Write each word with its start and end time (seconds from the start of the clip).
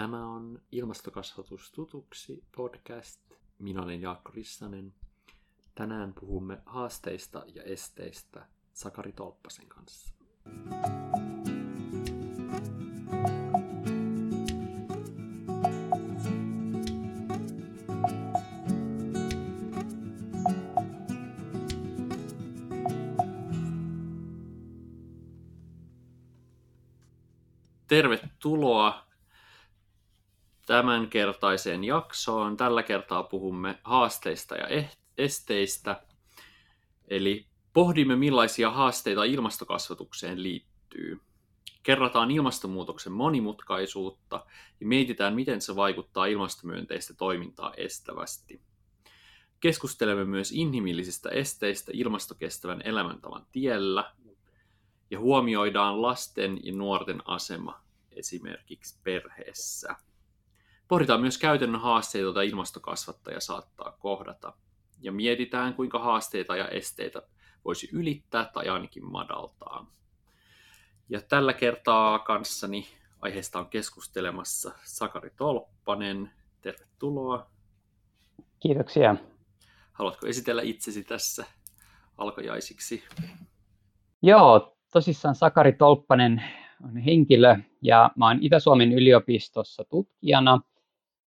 Tämä 0.00 0.26
on 0.26 0.62
Ilmastokasvatus 0.72 1.72
tutuksi 1.72 2.44
podcast. 2.56 3.20
Minä 3.58 3.82
olen 3.82 4.00
Jaakko 4.00 4.30
Rissanen. 4.34 4.94
Tänään 5.74 6.14
puhumme 6.14 6.62
haasteista 6.66 7.42
ja 7.54 7.62
esteistä 7.62 8.46
Sakari 8.72 9.12
Tolppasen 9.12 9.66
kanssa. 9.68 10.14
Tervetuloa 27.86 29.09
tämänkertaiseen 30.70 31.84
jaksoon. 31.84 32.56
Tällä 32.56 32.82
kertaa 32.82 33.22
puhumme 33.22 33.78
haasteista 33.84 34.56
ja 34.56 34.66
eh- 34.66 34.96
esteistä. 35.18 36.02
Eli 37.08 37.46
pohdimme, 37.72 38.16
millaisia 38.16 38.70
haasteita 38.70 39.24
ilmastokasvatukseen 39.24 40.42
liittyy. 40.42 41.20
Kerrataan 41.82 42.30
ilmastonmuutoksen 42.30 43.12
monimutkaisuutta 43.12 44.46
ja 44.80 44.86
mietitään, 44.86 45.34
miten 45.34 45.60
se 45.60 45.76
vaikuttaa 45.76 46.26
ilmastomyönteistä 46.26 47.14
toimintaa 47.14 47.74
estävästi. 47.76 48.60
Keskustelemme 49.60 50.24
myös 50.24 50.52
inhimillisistä 50.52 51.28
esteistä 51.28 51.92
ilmastokestävän 51.94 52.82
elämäntavan 52.84 53.46
tiellä 53.52 54.12
ja 55.10 55.18
huomioidaan 55.18 56.02
lasten 56.02 56.60
ja 56.62 56.72
nuorten 56.72 57.22
asema 57.24 57.80
esimerkiksi 58.12 58.98
perheessä. 59.02 60.09
Pohditaan 60.90 61.20
myös 61.20 61.38
käytännön 61.38 61.80
haasteita, 61.80 62.24
joita 62.24 62.42
ilmastokasvattaja 62.42 63.40
saattaa 63.40 63.96
kohdata. 63.98 64.52
Ja 65.00 65.12
mietitään, 65.12 65.74
kuinka 65.74 65.98
haasteita 65.98 66.56
ja 66.56 66.68
esteitä 66.68 67.22
voisi 67.64 67.88
ylittää 67.92 68.50
tai 68.54 68.68
ainakin 68.68 69.04
madaltaa. 69.04 69.86
Ja 71.08 71.20
tällä 71.20 71.52
kertaa 71.52 72.18
kanssani 72.18 72.86
aiheesta 73.20 73.58
on 73.58 73.66
keskustelemassa 73.66 74.72
Sakari 74.84 75.30
Tolppanen. 75.36 76.30
Tervetuloa. 76.60 77.50
Kiitoksia. 78.60 79.16
Haluatko 79.92 80.26
esitellä 80.26 80.62
itsesi 80.62 81.04
tässä 81.04 81.44
alkajaisiksi? 82.18 83.04
Joo, 84.22 84.76
tosissaan 84.92 85.34
Sakari 85.34 85.72
Tolppanen 85.72 86.42
on 86.84 86.96
henkilö 86.96 87.56
ja 87.82 88.10
mä 88.16 88.26
oon 88.26 88.38
Itä-Suomen 88.40 88.92
yliopistossa 88.92 89.84
tutkijana 89.84 90.60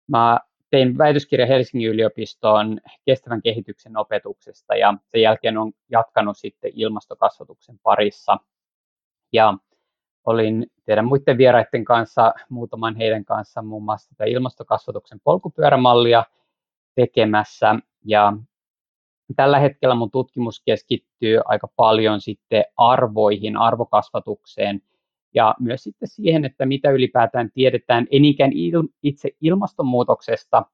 Mä 0.08 0.40
tein 0.70 0.98
väitöskirja 0.98 1.46
Helsingin 1.46 1.90
yliopistoon 1.90 2.80
kestävän 3.06 3.42
kehityksen 3.42 3.98
opetuksesta 3.98 4.76
ja 4.76 4.94
sen 5.06 5.22
jälkeen 5.22 5.58
on 5.58 5.72
jatkanut 5.90 6.38
sitten 6.38 6.72
ilmastokasvatuksen 6.74 7.80
parissa. 7.84 8.38
Ja 9.34 9.58
olin 10.26 10.68
teidän 10.86 11.06
muiden 11.06 11.38
vieraiden 11.38 11.86
kanssa, 11.86 12.34
muutaman 12.50 12.96
heidän 12.96 13.26
kanssa 13.26 13.62
muun 13.62 13.84
muassa 13.84 14.10
tätä 14.10 14.24
ilmastokasvatuksen 14.26 15.20
polkupyörämallia 15.24 16.24
tekemässä. 16.96 17.76
Ja 18.06 18.34
tällä 19.36 19.60
hetkellä 19.60 19.96
mun 19.96 20.12
tutkimus 20.12 20.62
keskittyy 20.66 21.40
aika 21.46 21.68
paljon 21.76 22.22
sitten 22.22 22.64
arvoihin, 22.78 23.58
arvokasvatukseen– 23.58 24.82
ja 25.34 25.56
myös 25.60 25.84
sitten 25.84 26.08
siihen, 26.08 26.46
että 26.46 26.66
mitä 26.66 26.92
ylipäätään 26.92 27.52
tiedetään, 27.54 28.08
ei 28.12 28.20
il- 28.72 28.94
itse 29.04 29.30
ilmastonmuutoksesta, 29.42 30.66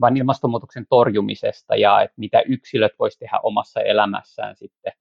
vaan 0.00 0.16
ilmastonmuutoksen 0.16 0.86
torjumisesta 0.90 1.76
ja 1.76 2.02
että 2.02 2.14
mitä 2.16 2.42
yksilöt 2.48 2.92
voisivat 2.98 3.18
tehdä 3.18 3.40
omassa 3.42 3.80
elämässään 3.80 4.56
sitten 4.56 4.92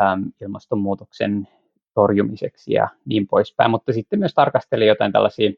äm, 0.00 0.32
ilmastonmuutoksen 0.40 1.48
torjumiseksi 1.94 2.72
ja 2.72 2.88
niin 3.04 3.26
poispäin, 3.26 3.70
mutta 3.70 3.92
sitten 3.92 4.18
myös 4.18 4.34
tarkasteli 4.34 4.86
jotain 4.86 5.12
tällaisia 5.12 5.52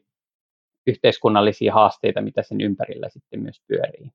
yhteiskunnallisia 0.87 1.73
haasteita, 1.73 2.21
mitä 2.21 2.43
sen 2.43 2.61
ympärillä 2.61 3.09
sitten 3.09 3.41
myös 3.41 3.61
pyörii. 3.67 4.11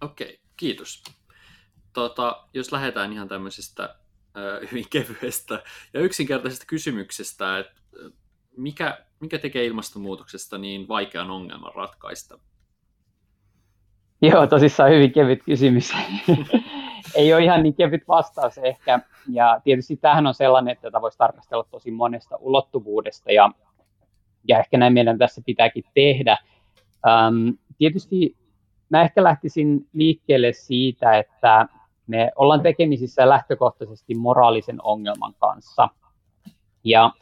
Okei, 0.00 0.40
kiitos. 0.56 1.02
Tota, 1.92 2.46
jos 2.54 2.72
lähdetään 2.72 3.12
ihan 3.12 3.28
tämmöisestä 3.28 3.96
hyvin 4.72 4.84
kevyestä 4.90 5.62
ja 5.94 6.00
yksinkertaisesta 6.00 6.66
kysymyksestä, 6.66 7.58
että 7.58 7.80
mikä, 8.56 8.98
mikä 9.20 9.38
tekee 9.38 9.64
ilmastonmuutoksesta 9.64 10.58
niin 10.58 10.88
vaikean 10.88 11.30
ongelman 11.30 11.74
ratkaista? 11.74 12.38
Joo, 14.22 14.46
tosissaan 14.46 14.90
hyvin 14.90 15.12
kevyt 15.12 15.42
kysymys. 15.44 15.92
Ei 17.14 17.34
ole 17.34 17.44
ihan 17.44 17.62
niin 17.62 17.74
kevyt 17.74 18.08
vastaus 18.08 18.58
ehkä. 18.58 19.00
Ja 19.32 19.60
tietysti 19.64 19.96
tämähän 19.96 20.26
on 20.26 20.34
sellainen, 20.34 20.72
että 20.72 20.82
tätä 20.82 21.00
voisi 21.00 21.18
tarkastella 21.18 21.66
tosi 21.70 21.90
monesta 21.90 22.36
ulottuvuudesta 22.36 23.32
ja, 23.32 23.50
ja 24.48 24.58
ehkä 24.58 24.78
näin 24.78 24.92
meidän 24.92 25.18
tässä 25.18 25.42
pitääkin 25.46 25.84
tehdä. 25.94 26.38
Um, 27.06 27.58
tietysti 27.78 28.36
mä 28.88 29.02
ehkä 29.02 29.24
lähtisin 29.24 29.88
liikkeelle 29.92 30.52
siitä, 30.52 31.18
että 31.18 31.66
me 32.06 32.32
ollaan 32.36 32.62
tekemisissä 32.62 33.28
lähtökohtaisesti 33.28 34.14
moraalisen 34.14 34.78
ongelman 34.82 35.34
kanssa. 35.38 35.88
Ja 36.84 37.12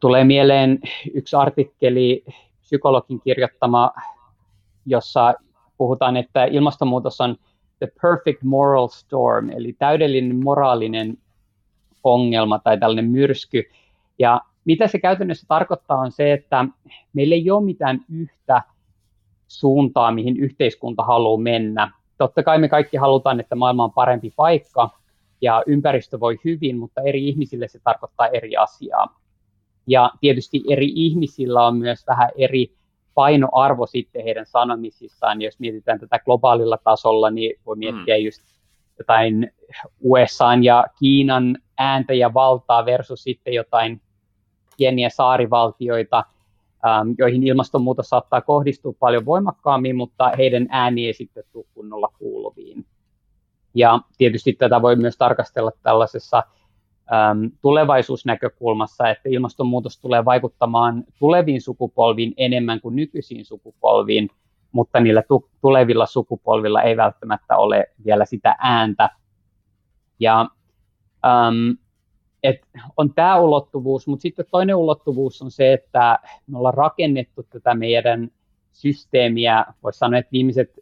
tulee 0.00 0.24
mieleen 0.24 0.78
yksi 1.14 1.36
artikkeli, 1.36 2.24
psykologin 2.60 3.20
kirjoittama, 3.20 3.92
jossa 4.86 5.34
puhutaan, 5.76 6.16
että 6.16 6.44
ilmastonmuutos 6.44 7.20
on 7.20 7.36
the 7.78 7.88
perfect 8.02 8.42
moral 8.42 8.88
storm, 8.88 9.50
eli 9.50 9.72
täydellinen 9.72 10.44
moraalinen 10.44 11.18
ongelma 12.04 12.58
tai 12.58 12.78
tällainen 12.78 13.10
myrsky. 13.10 13.62
Ja 14.18 14.40
mitä 14.64 14.86
se 14.86 14.98
käytännössä 14.98 15.46
tarkoittaa 15.48 15.98
on 15.98 16.12
se, 16.12 16.32
että 16.32 16.64
meillä 17.12 17.34
ei 17.34 17.50
ole 17.50 17.64
mitään 17.64 18.00
yhtä 18.12 18.62
suuntaa, 19.48 20.12
mihin 20.12 20.36
yhteiskunta 20.36 21.02
haluaa 21.02 21.40
mennä, 21.40 21.92
totta 22.18 22.42
kai 22.42 22.58
me 22.58 22.68
kaikki 22.68 22.96
halutaan, 22.96 23.40
että 23.40 23.54
maailma 23.54 23.84
on 23.84 23.92
parempi 23.92 24.32
paikka 24.36 24.90
ja 25.40 25.62
ympäristö 25.66 26.20
voi 26.20 26.38
hyvin, 26.44 26.78
mutta 26.78 27.00
eri 27.00 27.28
ihmisille 27.28 27.68
se 27.68 27.78
tarkoittaa 27.84 28.26
eri 28.26 28.56
asiaa. 28.56 29.20
Ja 29.86 30.10
tietysti 30.20 30.62
eri 30.68 30.92
ihmisillä 30.94 31.66
on 31.66 31.76
myös 31.76 32.06
vähän 32.06 32.30
eri 32.36 32.72
painoarvo 33.14 33.86
sitten 33.86 34.24
heidän 34.24 34.46
sanomisissaan. 34.46 35.42
Jos 35.42 35.58
mietitään 35.58 36.00
tätä 36.00 36.18
globaalilla 36.18 36.78
tasolla, 36.84 37.30
niin 37.30 37.60
voi 37.66 37.76
miettiä 37.76 38.18
mm. 38.18 38.24
just 38.24 38.42
jotain 38.98 39.52
USA 40.00 40.48
ja 40.62 40.84
Kiinan 40.98 41.58
ääntä 41.78 42.14
ja 42.14 42.34
valtaa 42.34 42.86
versus 42.86 43.22
sitten 43.22 43.54
jotain 43.54 44.00
pieniä 44.76 45.08
saarivaltioita– 45.08 46.24
joihin 47.18 47.42
ilmastonmuutos 47.42 48.08
saattaa 48.08 48.40
kohdistua 48.40 48.92
paljon 48.98 49.26
voimakkaammin, 49.26 49.96
mutta 49.96 50.32
heidän 50.38 50.66
ääni 50.70 51.06
ei 51.06 51.12
sitten 51.12 51.44
tule 51.52 51.64
kunnolla 51.74 52.08
kuuluviin. 52.18 52.86
Ja 53.74 54.00
tietysti 54.18 54.52
tätä 54.52 54.82
voi 54.82 54.96
myös 54.96 55.16
tarkastella 55.16 55.72
tällaisessa 55.82 56.42
äm, 57.12 57.50
tulevaisuusnäkökulmassa, 57.62 59.08
että 59.08 59.28
ilmastonmuutos 59.28 60.00
tulee 60.00 60.24
vaikuttamaan 60.24 61.04
tuleviin 61.18 61.60
sukupolviin 61.60 62.34
enemmän 62.36 62.80
kuin 62.80 62.96
nykyisiin 62.96 63.44
sukupolviin, 63.44 64.30
mutta 64.72 65.00
niillä 65.00 65.22
tu- 65.28 65.50
tulevilla 65.60 66.06
sukupolvilla 66.06 66.82
ei 66.82 66.96
välttämättä 66.96 67.56
ole 67.56 67.86
vielä 68.04 68.24
sitä 68.24 68.56
ääntä. 68.58 69.10
Ja 70.20 70.40
äm, 71.26 71.76
et 72.48 72.60
on 72.96 73.14
tämä 73.14 73.38
ulottuvuus, 73.38 74.06
mutta 74.06 74.22
sitten 74.22 74.46
toinen 74.50 74.76
ulottuvuus 74.76 75.42
on 75.42 75.50
se, 75.50 75.72
että 75.72 76.18
me 76.46 76.58
ollaan 76.58 76.74
rakennettu 76.74 77.42
tätä 77.42 77.74
meidän 77.74 78.30
systeemiä, 78.72 79.64
voisi 79.82 79.98
sanoa, 79.98 80.18
että 80.18 80.32
viimeiset 80.32 80.78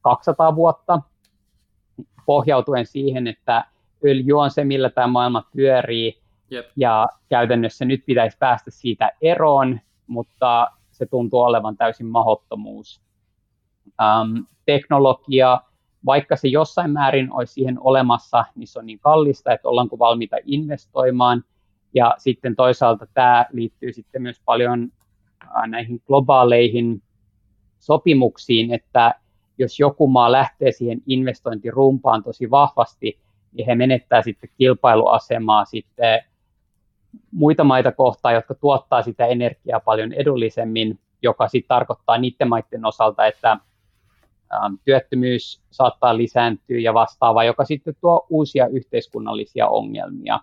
200 0.00 0.56
vuotta 0.56 1.02
pohjautuen 2.26 2.86
siihen, 2.86 3.26
että 3.26 3.64
öljy 4.04 4.32
on 4.32 4.50
se, 4.50 4.64
millä 4.64 4.90
tämä 4.90 5.06
maailma 5.06 5.48
pyörii, 5.56 6.18
Jep. 6.50 6.66
ja 6.76 7.08
käytännössä 7.28 7.84
nyt 7.84 8.02
pitäisi 8.06 8.36
päästä 8.38 8.70
siitä 8.70 9.10
eroon, 9.20 9.80
mutta 10.06 10.70
se 10.90 11.06
tuntuu 11.06 11.40
olevan 11.40 11.76
täysin 11.76 12.06
mahottomuus. 12.06 13.00
Um, 13.86 14.46
teknologia, 14.66 15.60
vaikka 16.06 16.36
se 16.36 16.48
jossain 16.48 16.90
määrin 16.90 17.32
olisi 17.32 17.52
siihen 17.52 17.76
olemassa, 17.80 18.44
niin 18.54 18.68
se 18.68 18.78
on 18.78 18.86
niin 18.86 18.98
kallista, 18.98 19.52
että 19.52 19.68
ollaanko 19.68 19.98
valmiita 19.98 20.36
investoimaan. 20.44 21.44
Ja 21.94 22.14
sitten 22.18 22.56
toisaalta 22.56 23.06
tämä 23.14 23.46
liittyy 23.52 23.92
sitten 23.92 24.22
myös 24.22 24.40
paljon 24.44 24.92
näihin 25.66 26.02
globaaleihin 26.06 27.02
sopimuksiin, 27.78 28.74
että 28.74 29.14
jos 29.58 29.80
joku 29.80 30.06
maa 30.06 30.32
lähtee 30.32 30.72
siihen 30.72 31.02
investointirumpaan 31.06 32.22
tosi 32.24 32.50
vahvasti, 32.50 33.18
niin 33.52 33.66
he 33.66 33.74
menettää 33.74 34.22
sitten 34.22 34.50
kilpailuasemaa 34.58 35.64
sitten 35.64 36.24
muita 37.32 37.64
maita 37.64 37.92
kohtaan, 37.92 38.34
jotka 38.34 38.54
tuottaa 38.54 39.02
sitä 39.02 39.26
energiaa 39.26 39.80
paljon 39.80 40.12
edullisemmin, 40.12 40.98
joka 41.22 41.48
sitten 41.48 41.68
tarkoittaa 41.68 42.18
niiden 42.18 42.48
maiden 42.48 42.84
osalta, 42.84 43.26
että 43.26 43.56
työttömyys 44.84 45.60
saattaa 45.70 46.16
lisääntyä 46.16 46.78
ja 46.78 46.94
vastaava, 46.94 47.44
joka 47.44 47.64
sitten 47.64 47.94
tuo 48.00 48.26
uusia 48.30 48.66
yhteiskunnallisia 48.66 49.68
ongelmia. 49.68 50.40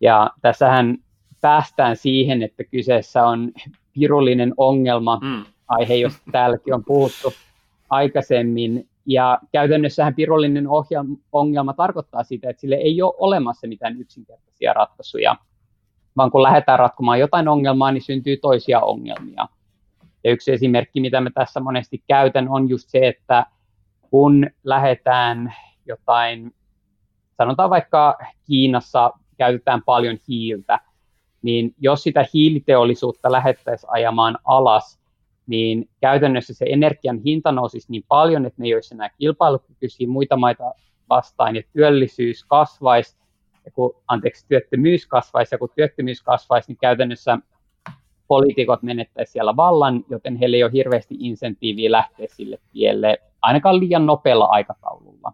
Ja 0.00 0.30
tässähän 0.42 0.98
päästään 1.40 1.96
siihen, 1.96 2.42
että 2.42 2.64
kyseessä 2.64 3.26
on 3.26 3.52
pirullinen 3.92 4.54
ongelma, 4.56 5.20
mm. 5.22 5.44
aihe, 5.68 5.94
josta 5.94 6.22
täälläkin 6.32 6.74
on 6.74 6.84
puhuttu 6.84 7.32
aikaisemmin. 7.90 8.88
Ja 9.06 9.38
käytännössähän 9.52 10.14
pirullinen 10.14 10.66
ongelma 11.32 11.72
tarkoittaa 11.72 12.24
sitä, 12.24 12.50
että 12.50 12.60
sille 12.60 12.74
ei 12.74 13.02
ole 13.02 13.14
olemassa 13.18 13.66
mitään 13.66 14.00
yksinkertaisia 14.00 14.72
ratkaisuja, 14.72 15.36
vaan 16.16 16.30
kun 16.30 16.42
lähdetään 16.42 16.78
ratkomaan 16.78 17.20
jotain 17.20 17.48
ongelmaa, 17.48 17.92
niin 17.92 18.02
syntyy 18.02 18.36
toisia 18.36 18.80
ongelmia. 18.80 19.48
Ja 20.24 20.30
yksi 20.30 20.52
esimerkki, 20.52 21.00
mitä 21.00 21.20
mä 21.20 21.30
tässä 21.30 21.60
monesti 21.60 22.04
käytän, 22.08 22.48
on 22.48 22.68
just 22.68 22.88
se, 22.88 23.08
että 23.08 23.46
kun 24.10 24.46
lähdetään 24.64 25.54
jotain, 25.86 26.54
sanotaan 27.36 27.70
vaikka 27.70 28.18
Kiinassa 28.44 29.12
käytetään 29.38 29.82
paljon 29.82 30.18
hiiltä, 30.28 30.80
niin 31.42 31.74
jos 31.78 32.02
sitä 32.02 32.24
hiiliteollisuutta 32.34 33.32
lähettäisiin 33.32 33.90
ajamaan 33.92 34.38
alas, 34.44 35.00
niin 35.46 35.88
käytännössä 36.00 36.54
se 36.54 36.64
energian 36.68 37.18
hinta 37.18 37.52
nousisi 37.52 37.86
niin 37.90 38.04
paljon, 38.08 38.46
että 38.46 38.62
ne 38.62 38.66
ei 38.66 38.74
olisi 38.74 38.94
enää 38.94 39.10
kilpailukykyisiä 39.18 40.08
muita 40.08 40.36
maita 40.36 40.74
vastaan, 41.08 41.56
ja 41.56 41.62
työllisyys 41.72 42.44
kasvaisi, 42.44 43.16
ja 43.64 43.70
kun, 43.70 43.94
anteeksi, 44.08 44.46
työttömyys 44.48 45.06
kasvaisi, 45.06 45.54
ja 45.54 45.58
kun 45.58 45.70
työttömyys 45.76 46.22
kasvaisi, 46.22 46.70
niin 46.70 46.78
käytännössä 46.78 47.38
poliitikot 48.28 48.82
menettäisi 48.82 49.32
siellä 49.32 49.56
vallan, 49.56 50.04
joten 50.08 50.36
heillä 50.36 50.56
ei 50.56 50.64
ole 50.64 50.72
hirveästi 50.72 51.16
insentiiviä 51.18 51.90
lähteä 51.90 52.26
sille 52.30 52.58
tielle, 52.72 53.18
ainakaan 53.42 53.80
liian 53.80 54.06
nopealla 54.06 54.44
aikataululla. 54.44 55.32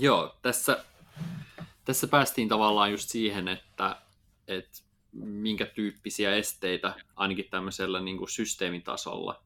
Joo, 0.00 0.34
tässä, 0.42 0.84
tässä 1.84 2.06
päästiin 2.06 2.48
tavallaan 2.48 2.90
just 2.90 3.08
siihen, 3.08 3.48
että, 3.48 3.96
että 4.48 4.78
minkä 5.12 5.66
tyyppisiä 5.66 6.34
esteitä 6.34 6.94
ainakin 7.16 7.48
tämmöisellä 7.50 8.00
niin 8.00 8.18
kuin 8.18 8.28
systeemin 8.28 8.82
tasolla 8.82 9.42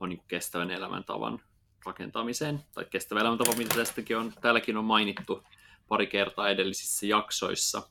on 0.00 0.08
niin 0.08 0.18
kuin 0.18 0.28
kestävän 0.28 0.70
elämäntavan 0.70 1.40
rakentamiseen, 1.86 2.64
tai 2.74 2.84
kestävä 2.84 3.20
elämäntapa, 3.20 3.56
mitä 3.56 3.74
tästäkin 3.74 4.18
on, 4.18 4.32
täälläkin 4.40 4.76
on 4.76 4.84
mainittu 4.84 5.42
pari 5.88 6.06
kertaa 6.06 6.48
edellisissä 6.48 7.06
jaksoissa. 7.06 7.82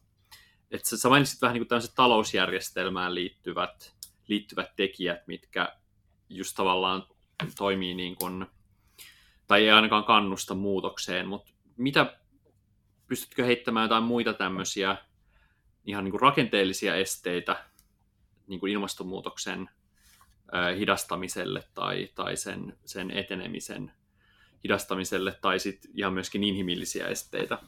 Että 0.72 0.98
sä 0.98 1.10
mainitsit 1.10 1.42
vähän 1.42 1.54
niin 1.54 1.68
kuin 1.68 1.82
talousjärjestelmään 1.96 3.16
liittyvät, 3.16 3.96
liittyvät 4.28 4.76
tekijät, 4.76 5.28
mitkä 5.28 5.78
just 6.30 6.56
tavallaan 6.56 7.04
toimii 7.58 7.94
niin 7.94 8.16
kuin, 8.16 8.46
tai 9.48 9.64
ei 9.64 9.72
ainakaan 9.72 10.04
kannusta 10.04 10.56
muutokseen, 10.56 11.28
mutta 11.28 11.52
mitä, 11.78 12.18
pystytkö 13.08 13.46
heittämään 13.46 13.84
jotain 13.84 14.04
muita 14.04 14.34
tämmöisiä 14.34 14.98
ihan 15.86 16.04
niin 16.04 16.12
kuin 16.12 16.22
rakenteellisia 16.22 16.96
esteitä 16.96 17.66
niin 18.48 18.60
kuin 18.60 18.74
ilmastonmuutoksen 18.74 19.70
hidastamiselle 20.78 21.64
tai, 21.74 22.10
tai 22.16 22.38
sen, 22.38 22.78
sen 22.86 23.12
etenemisen 23.12 23.92
hidastamiselle 24.64 25.32
tai 25.42 25.60
sitten 25.60 25.92
ihan 25.94 26.14
myöskin 26.14 26.44
inhimillisiä 26.44 27.08
esteitä? 27.08 27.60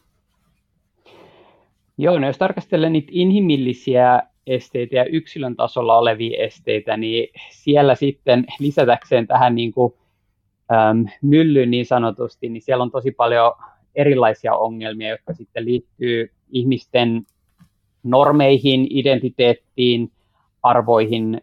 Joo, 2.01 2.19
no 2.19 2.27
jos 2.27 2.37
tarkastellaan 2.37 2.93
niitä 2.93 3.09
inhimillisiä 3.11 4.23
esteitä 4.47 4.95
ja 4.95 5.05
yksilön 5.05 5.55
tasolla 5.55 5.97
olevia 5.97 6.43
esteitä, 6.43 6.97
niin 6.97 7.27
siellä 7.51 7.95
sitten 7.95 8.45
lisätäkseen 8.59 9.27
tähän 9.27 9.55
niin 9.55 9.71
kuin, 9.71 9.93
äm, 10.71 11.05
myllyyn 11.21 11.71
niin 11.71 11.85
sanotusti, 11.85 12.49
niin 12.49 12.61
siellä 12.61 12.83
on 12.83 12.91
tosi 12.91 13.11
paljon 13.11 13.53
erilaisia 13.95 14.55
ongelmia, 14.55 15.09
jotka 15.09 15.33
sitten 15.33 15.65
liittyy 15.65 16.31
ihmisten 16.49 17.25
normeihin, 18.03 18.87
identiteettiin, 18.89 20.11
arvoihin. 20.63 21.41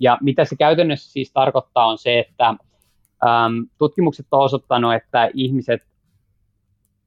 Ja 0.00 0.18
mitä 0.20 0.44
se 0.44 0.56
käytännössä 0.56 1.12
siis 1.12 1.32
tarkoittaa 1.32 1.86
on 1.86 1.98
se, 1.98 2.18
että 2.18 2.48
äm, 2.48 3.66
tutkimukset 3.78 4.26
on 4.30 4.40
osoittanut, 4.40 4.94
että 4.94 5.30
ihmiset 5.34 5.86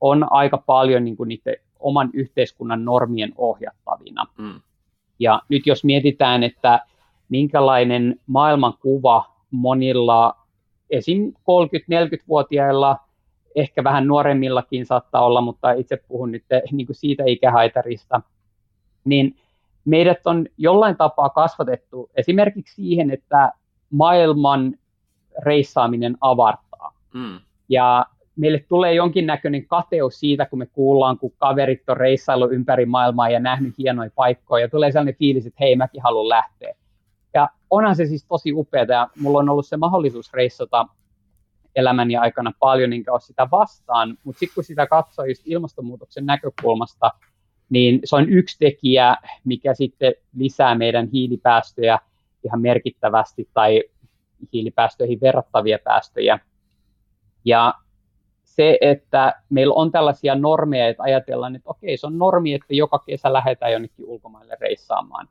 on 0.01 0.31
aika 0.31 0.57
paljon 0.57 1.03
niin 1.03 1.17
kuin 1.17 1.27
niiden 1.27 1.66
oman 1.79 2.09
yhteiskunnan 2.13 2.85
normien 2.85 3.33
ohjattavina. 3.37 4.25
Mm. 4.37 4.61
Ja 5.19 5.41
nyt 5.49 5.67
jos 5.67 5.83
mietitään, 5.83 6.43
että 6.43 6.79
minkälainen 7.29 8.19
maailmankuva 8.27 9.25
monilla 9.51 10.37
esim. 10.89 11.33
30-40-vuotiailla, 11.33 12.97
ehkä 13.55 13.83
vähän 13.83 14.07
nuoremmillakin 14.07 14.85
saattaa 14.85 15.25
olla, 15.25 15.41
mutta 15.41 15.71
itse 15.71 15.97
puhun 16.07 16.31
nyt 16.31 16.43
niin 16.71 16.87
kuin 16.87 16.95
siitä 16.95 17.23
ikähaitarista, 17.27 18.21
niin 19.05 19.35
meidät 19.85 20.27
on 20.27 20.45
jollain 20.57 20.97
tapaa 20.97 21.29
kasvatettu 21.29 22.09
esimerkiksi 22.15 22.75
siihen, 22.75 23.11
että 23.11 23.51
maailman 23.89 24.73
reissaaminen 25.45 26.17
avartaa. 26.21 26.93
Mm. 27.13 27.39
Ja 27.69 28.05
meille 28.37 28.65
tulee 28.69 28.93
jonkinnäköinen 28.93 29.67
kateus 29.67 30.19
siitä, 30.19 30.45
kun 30.45 30.59
me 30.59 30.65
kuullaan, 30.65 31.17
kun 31.17 31.33
kaverit 31.37 31.89
on 31.89 31.97
reissailu 31.97 32.49
ympäri 32.49 32.85
maailmaa 32.85 33.29
ja 33.29 33.39
nähnyt 33.39 33.77
hienoja 33.77 34.09
paikkoja, 34.15 34.65
ja 34.65 34.69
tulee 34.69 34.91
sellainen 34.91 35.15
fiilis, 35.15 35.45
että 35.45 35.57
hei, 35.59 35.75
mäkin 35.75 36.03
haluan 36.03 36.29
lähteä. 36.29 36.75
Ja 37.33 37.49
onhan 37.69 37.95
se 37.95 38.05
siis 38.05 38.25
tosi 38.25 38.53
upeaa, 38.53 38.85
ja 38.89 39.09
mulla 39.19 39.39
on 39.39 39.49
ollut 39.49 39.67
se 39.67 39.77
mahdollisuus 39.77 40.33
reissata 40.33 40.87
elämäni 41.75 42.15
aikana 42.15 42.51
paljon, 42.59 42.93
enkä 42.93 43.11
ole 43.11 43.19
sitä 43.19 43.47
vastaan, 43.51 44.17
mutta 44.23 44.39
sitten 44.39 44.55
kun 44.55 44.63
sitä 44.63 44.87
katsoo 44.87 45.25
just 45.25 45.41
ilmastonmuutoksen 45.45 46.25
näkökulmasta, 46.25 47.11
niin 47.69 47.99
se 48.03 48.15
on 48.15 48.29
yksi 48.29 48.57
tekijä, 48.59 49.15
mikä 49.43 49.73
sitten 49.73 50.13
lisää 50.35 50.75
meidän 50.75 51.07
hiilipäästöjä 51.07 51.99
ihan 52.43 52.61
merkittävästi 52.61 53.49
tai 53.53 53.83
hiilipäästöihin 54.53 55.21
verrattavia 55.21 55.79
päästöjä. 55.83 56.39
Ja 57.45 57.73
se, 58.57 58.77
että 58.81 59.33
meillä 59.49 59.73
on 59.73 59.91
tällaisia 59.91 60.35
normeja, 60.35 60.87
että 60.87 61.03
ajatellaan, 61.03 61.55
että 61.55 61.69
okei, 61.69 61.97
se 61.97 62.07
on 62.07 62.17
normi, 62.17 62.53
että 62.53 62.73
joka 62.73 62.99
kesä 62.99 63.33
lähdetään 63.33 63.71
jonnekin 63.71 64.05
ulkomaille 64.05 64.57
reissaamaan. 64.61 65.27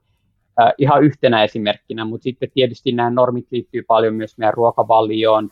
Äh, 0.61 0.73
ihan 0.79 1.05
yhtenä 1.05 1.45
esimerkkinä, 1.45 2.05
mutta 2.05 2.25
sitten 2.25 2.51
tietysti 2.55 2.93
nämä 2.93 3.11
normit 3.11 3.47
liittyy 3.51 3.83
paljon 3.83 4.15
myös 4.15 4.39
meidän 4.39 4.55
ruokavalioon, 4.55 5.51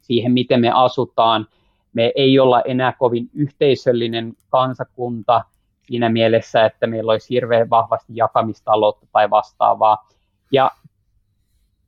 siihen, 0.00 0.32
miten 0.32 0.60
me 0.60 0.70
asutaan. 0.74 1.46
Me 1.92 2.12
ei 2.14 2.38
olla 2.38 2.62
enää 2.62 2.92
kovin 2.98 3.30
yhteisöllinen 3.34 4.32
kansakunta 4.48 5.44
siinä 5.82 6.08
mielessä, 6.08 6.64
että 6.64 6.86
meillä 6.86 7.12
olisi 7.12 7.34
hirveän 7.34 7.70
vahvasti 7.70 8.12
jakamistaloutta 8.16 9.06
tai 9.12 9.30
vastaavaa. 9.30 10.08
Ja 10.52 10.70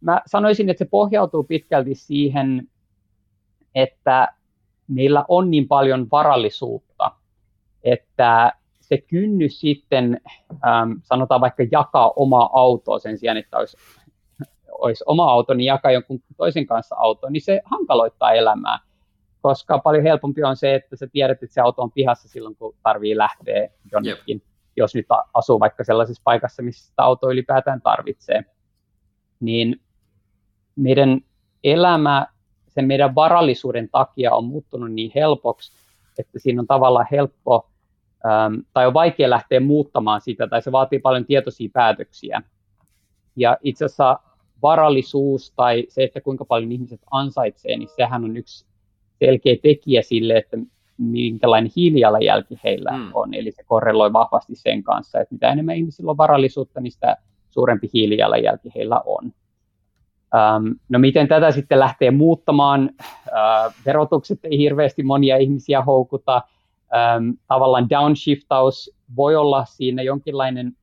mä 0.00 0.22
sanoisin, 0.26 0.70
että 0.70 0.84
se 0.84 0.88
pohjautuu 0.90 1.44
pitkälti 1.44 1.94
siihen, 1.94 2.68
että 3.74 4.28
meillä 4.88 5.24
on 5.28 5.50
niin 5.50 5.68
paljon 5.68 6.06
varallisuutta, 6.10 7.10
että 7.84 8.52
se 8.80 8.98
kynnys 8.98 9.60
sitten, 9.60 10.20
ähm, 10.66 10.92
sanotaan 11.02 11.40
vaikka 11.40 11.62
jakaa 11.70 12.12
omaa 12.16 12.50
autoa 12.52 12.98
sen 12.98 13.18
sijaan, 13.18 13.36
että 13.36 13.58
olisi, 13.58 13.76
olisi 14.70 15.04
oma 15.06 15.30
auto, 15.30 15.54
niin 15.54 15.66
jakaa 15.66 15.92
jonkun 15.92 16.22
toisen 16.36 16.66
kanssa 16.66 16.96
auto, 16.98 17.28
niin 17.28 17.42
se 17.42 17.60
hankaloittaa 17.64 18.32
elämää. 18.32 18.78
Koska 19.42 19.78
paljon 19.78 20.02
helpompi 20.02 20.44
on 20.44 20.56
se, 20.56 20.74
että 20.74 20.96
sä 20.96 21.06
tiedät, 21.06 21.42
että 21.42 21.54
se 21.54 21.60
auto 21.60 21.82
on 21.82 21.92
pihassa 21.92 22.28
silloin, 22.28 22.56
kun 22.56 22.74
tarvii 22.82 23.16
lähteä 23.16 23.68
jonnekin, 23.92 24.36
yep. 24.36 24.42
jos 24.76 24.94
nyt 24.94 25.06
asuu 25.34 25.60
vaikka 25.60 25.84
sellaisessa 25.84 26.22
paikassa, 26.24 26.62
missä 26.62 26.86
sitä 26.86 27.02
auto 27.02 27.30
ylipäätään 27.30 27.82
tarvitsee. 27.82 28.44
Niin 29.40 29.80
meidän 30.76 31.20
elämä 31.64 32.26
sen 32.74 32.86
meidän 32.86 33.14
varallisuuden 33.14 33.88
takia 33.88 34.34
on 34.34 34.44
muuttunut 34.44 34.92
niin 34.92 35.12
helpoksi, 35.14 35.72
että 36.18 36.38
siinä 36.38 36.60
on 36.60 36.66
tavallaan 36.66 37.06
helppo 37.10 37.66
ähm, 38.26 38.54
tai 38.72 38.86
on 38.86 38.94
vaikea 38.94 39.30
lähteä 39.30 39.60
muuttamaan 39.60 40.20
sitä, 40.20 40.46
tai 40.46 40.62
se 40.62 40.72
vaatii 40.72 40.98
paljon 40.98 41.24
tietoisia 41.24 41.70
päätöksiä. 41.72 42.42
Ja 43.36 43.58
itse 43.62 43.84
asiassa 43.84 44.18
varallisuus 44.62 45.52
tai 45.56 45.86
se, 45.88 46.04
että 46.04 46.20
kuinka 46.20 46.44
paljon 46.44 46.72
ihmiset 46.72 47.00
ansaitsee, 47.10 47.76
niin 47.76 47.88
sehän 47.96 48.24
on 48.24 48.36
yksi 48.36 48.66
selkeä 49.18 49.56
tekijä 49.62 50.02
sille, 50.02 50.36
että 50.36 50.56
minkälainen 50.98 51.72
hiilijalanjälki 51.76 52.60
heillä 52.64 52.90
mm. 52.90 53.10
on. 53.14 53.34
Eli 53.34 53.52
se 53.52 53.62
korreloi 53.66 54.12
vahvasti 54.12 54.54
sen 54.54 54.82
kanssa, 54.82 55.20
että 55.20 55.34
mitä 55.34 55.52
enemmän 55.52 55.76
ihmisillä 55.76 56.10
on 56.10 56.16
varallisuutta, 56.16 56.80
niin 56.80 56.92
sitä 56.92 57.16
suurempi 57.50 57.90
hiilijalanjälki 57.94 58.72
heillä 58.74 59.00
on. 59.06 59.32
Um, 60.32 60.74
no 60.88 60.98
miten 60.98 61.28
tätä 61.28 61.50
sitten 61.50 61.78
lähtee 61.78 62.10
muuttamaan? 62.10 62.90
Uh, 63.00 63.72
verotukset 63.86 64.38
ei 64.44 64.58
hirveästi 64.58 65.02
monia 65.02 65.36
ihmisiä 65.36 65.82
houkuta. 65.82 66.42
Um, 67.16 67.36
tavallaan 67.48 67.90
downshiftaus 67.90 68.90
voi 69.16 69.36
olla 69.36 69.64
siinä 69.64 70.02
jonkinlainen 70.02 70.76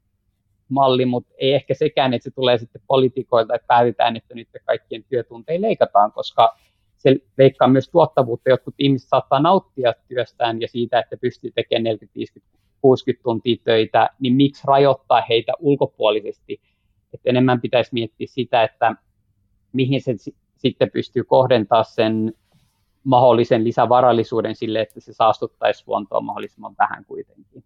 malli, 0.69 1.05
mutta 1.05 1.33
ei 1.37 1.53
ehkä 1.53 1.73
sekään, 1.73 2.13
että 2.13 2.23
se 2.23 2.31
tulee 2.31 2.57
sitten 2.57 2.81
poliitikoilta, 2.87 3.55
että 3.55 3.67
päätetään, 3.67 4.17
että 4.17 4.35
nyt 4.35 4.47
kaikkien 4.65 5.03
työtunteja 5.09 5.61
leikataan, 5.61 6.11
koska 6.11 6.57
se 6.97 7.15
leikkaa 7.37 7.67
myös 7.67 7.89
tuottavuutta. 7.89 8.49
Jotkut 8.49 8.75
ihmiset 8.77 9.09
saattaa 9.09 9.39
nauttia 9.39 9.93
työstään 10.07 10.61
ja 10.61 10.67
siitä, 10.67 10.99
että 10.99 11.17
pystyy 11.17 11.51
tekemään 11.51 11.83
40, 11.83 12.15
50, 12.15 12.59
60 12.81 13.23
tuntia 13.23 13.55
töitä, 13.63 14.09
niin 14.19 14.33
miksi 14.33 14.63
rajoittaa 14.67 15.23
heitä 15.29 15.53
ulkopuolisesti? 15.59 16.61
Että 17.13 17.29
enemmän 17.29 17.61
pitäisi 17.61 17.89
miettiä 17.93 18.27
sitä, 18.29 18.63
että 18.63 18.95
mihin 19.73 20.01
se 20.01 20.15
sitten 20.57 20.91
pystyy 20.91 21.23
kohdentamaan 21.23 21.85
sen 21.85 22.33
mahdollisen 23.03 23.63
lisävarallisuuden 23.63 24.55
sille, 24.55 24.81
että 24.81 24.99
se 24.99 25.13
saastuttaisi 25.13 25.83
luontoa 25.87 26.21
mahdollisimman 26.21 26.75
vähän 26.79 27.05
kuitenkin. 27.05 27.63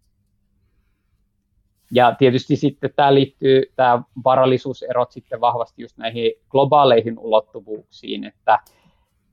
Ja 1.92 2.16
tietysti 2.16 2.56
sitten 2.56 2.94
tämä 2.96 3.14
liittyy, 3.14 3.64
tämä 3.76 4.04
varallisuuserot 4.24 5.12
sitten 5.12 5.42
vahvasti 5.42 5.82
just 5.82 5.98
näihin 5.98 6.32
globaaleihin 6.50 7.20
ulottuvuuksiin, 7.20 8.24
että 8.24 8.60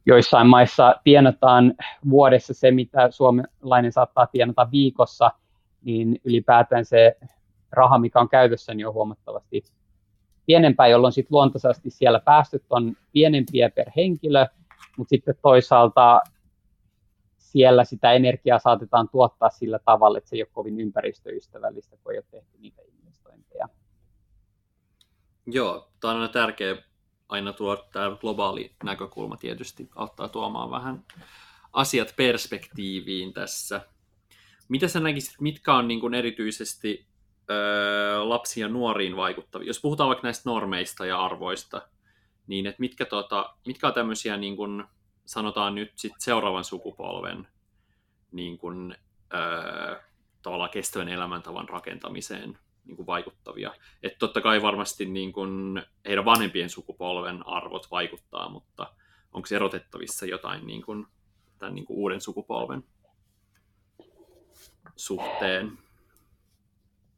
joissain 0.06 0.46
maissa 0.46 0.94
tienataan 1.04 1.74
vuodessa 2.10 2.54
se, 2.54 2.70
mitä 2.70 3.10
suomalainen 3.10 3.92
saattaa 3.92 4.26
tienata 4.26 4.68
viikossa, 4.70 5.30
niin 5.82 6.20
ylipäätään 6.24 6.84
se 6.84 7.16
raha, 7.72 7.98
mikä 7.98 8.20
on 8.20 8.28
käytössä, 8.28 8.74
niin 8.74 8.86
on 8.86 8.94
huomattavasti 8.94 9.64
pienempää, 10.50 10.88
jolloin 10.88 11.12
sitten 11.12 11.34
luontaisesti 11.34 11.90
siellä 11.90 12.20
päästöt 12.20 12.62
on 12.70 12.96
pienempiä 13.12 13.70
per 13.70 13.90
henkilö, 13.96 14.46
mutta 14.96 15.08
sitten 15.08 15.34
toisaalta 15.42 16.20
siellä 17.38 17.84
sitä 17.84 18.12
energiaa 18.12 18.58
saatetaan 18.58 19.08
tuottaa 19.08 19.50
sillä 19.50 19.78
tavalla, 19.84 20.18
että 20.18 20.30
se 20.30 20.36
ei 20.36 20.42
ole 20.42 20.48
kovin 20.52 20.80
ympäristöystävällistä, 20.80 21.96
kun 21.96 22.12
ei 22.12 22.18
ole 22.18 22.24
tehty 22.30 22.58
niitä 22.58 22.82
investointeja. 22.82 23.68
Joo, 25.46 25.88
tämä 26.00 26.14
on 26.14 26.20
aina 26.20 26.32
tärkeä 26.32 26.76
aina 27.28 27.52
tuo 27.52 27.76
tämä 27.76 28.16
globaali 28.20 28.74
näkökulma 28.84 29.36
tietysti 29.36 29.90
auttaa 29.94 30.28
tuomaan 30.28 30.70
vähän 30.70 31.04
asiat 31.72 32.14
perspektiiviin 32.16 33.32
tässä. 33.32 33.80
Mitä 34.68 34.88
sä 34.88 35.00
näkisit, 35.00 35.40
mitkä 35.40 35.74
on 35.74 35.88
niin 35.88 36.00
kuin 36.00 36.14
erityisesti 36.14 37.09
öö, 37.50 38.28
lapsiin 38.28 38.62
ja 38.62 38.68
nuoriin 38.68 39.16
vaikuttavia? 39.16 39.66
Jos 39.66 39.80
puhutaan 39.80 40.08
vaikka 40.08 40.26
näistä 40.26 40.50
normeista 40.50 41.06
ja 41.06 41.24
arvoista, 41.24 41.88
niin 42.46 42.66
että 42.66 42.80
mitkä, 42.80 43.04
tota, 43.04 43.54
mitkä 43.66 43.86
on 43.86 43.94
tämmöisiä 43.94 44.36
niin 44.36 44.56
kuin, 44.56 44.84
sanotaan 45.26 45.74
nyt 45.74 45.92
sit 45.96 46.12
seuraavan 46.18 46.64
sukupolven 46.64 47.48
niin 48.32 48.58
kuin, 48.58 48.96
öö, 49.34 50.00
tavallaan 50.42 50.70
kestävän 50.70 51.08
elämäntavan 51.08 51.68
rakentamiseen 51.68 52.58
niin 52.84 52.96
kuin 52.96 53.06
vaikuttavia. 53.06 53.74
Että 54.02 54.18
totta 54.18 54.40
kai 54.40 54.62
varmasti 54.62 55.04
niin 55.04 55.32
kuin 55.32 55.82
heidän 56.06 56.24
vanhempien 56.24 56.70
sukupolven 56.70 57.46
arvot 57.46 57.90
vaikuttaa, 57.90 58.48
mutta 58.48 58.92
onko 59.32 59.46
se 59.46 59.56
erotettavissa 59.56 60.26
jotain 60.26 60.66
niin 60.66 60.82
kuin, 60.82 61.06
tämän 61.58 61.74
niin 61.74 61.84
kuin 61.84 61.96
uuden 61.96 62.20
sukupolven 62.20 62.84
suhteen? 64.96 65.78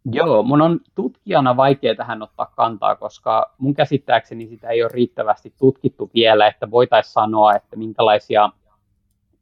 Joo, 0.05 0.43
mun 0.43 0.63
on 0.63 0.81
tutkijana 0.95 1.57
vaikea 1.57 1.95
tähän 1.95 2.23
ottaa 2.23 2.53
kantaa, 2.57 2.97
koska 2.97 3.55
mun 3.59 3.75
käsittääkseni 3.75 4.47
sitä 4.47 4.69
ei 4.69 4.83
ole 4.83 4.91
riittävästi 4.95 5.55
tutkittu 5.59 6.11
vielä, 6.15 6.47
että 6.47 6.71
voitaisiin 6.71 7.13
sanoa, 7.13 7.55
että 7.55 7.77
minkälaisia 7.77 8.51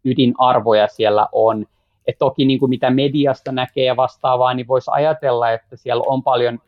ydinarvoja 0.04 0.88
siellä 0.88 1.28
on. 1.32 1.66
Et 2.06 2.18
toki 2.18 2.44
niin 2.44 2.58
kuin 2.58 2.70
mitä 2.70 2.90
mediasta 2.90 3.52
näkee 3.52 3.84
ja 3.84 3.96
vastaavaa, 3.96 4.54
niin 4.54 4.68
voisi 4.68 4.90
ajatella, 4.94 5.50
että 5.50 5.76
siellä 5.76 6.04
on 6.06 6.22
paljon 6.22 6.58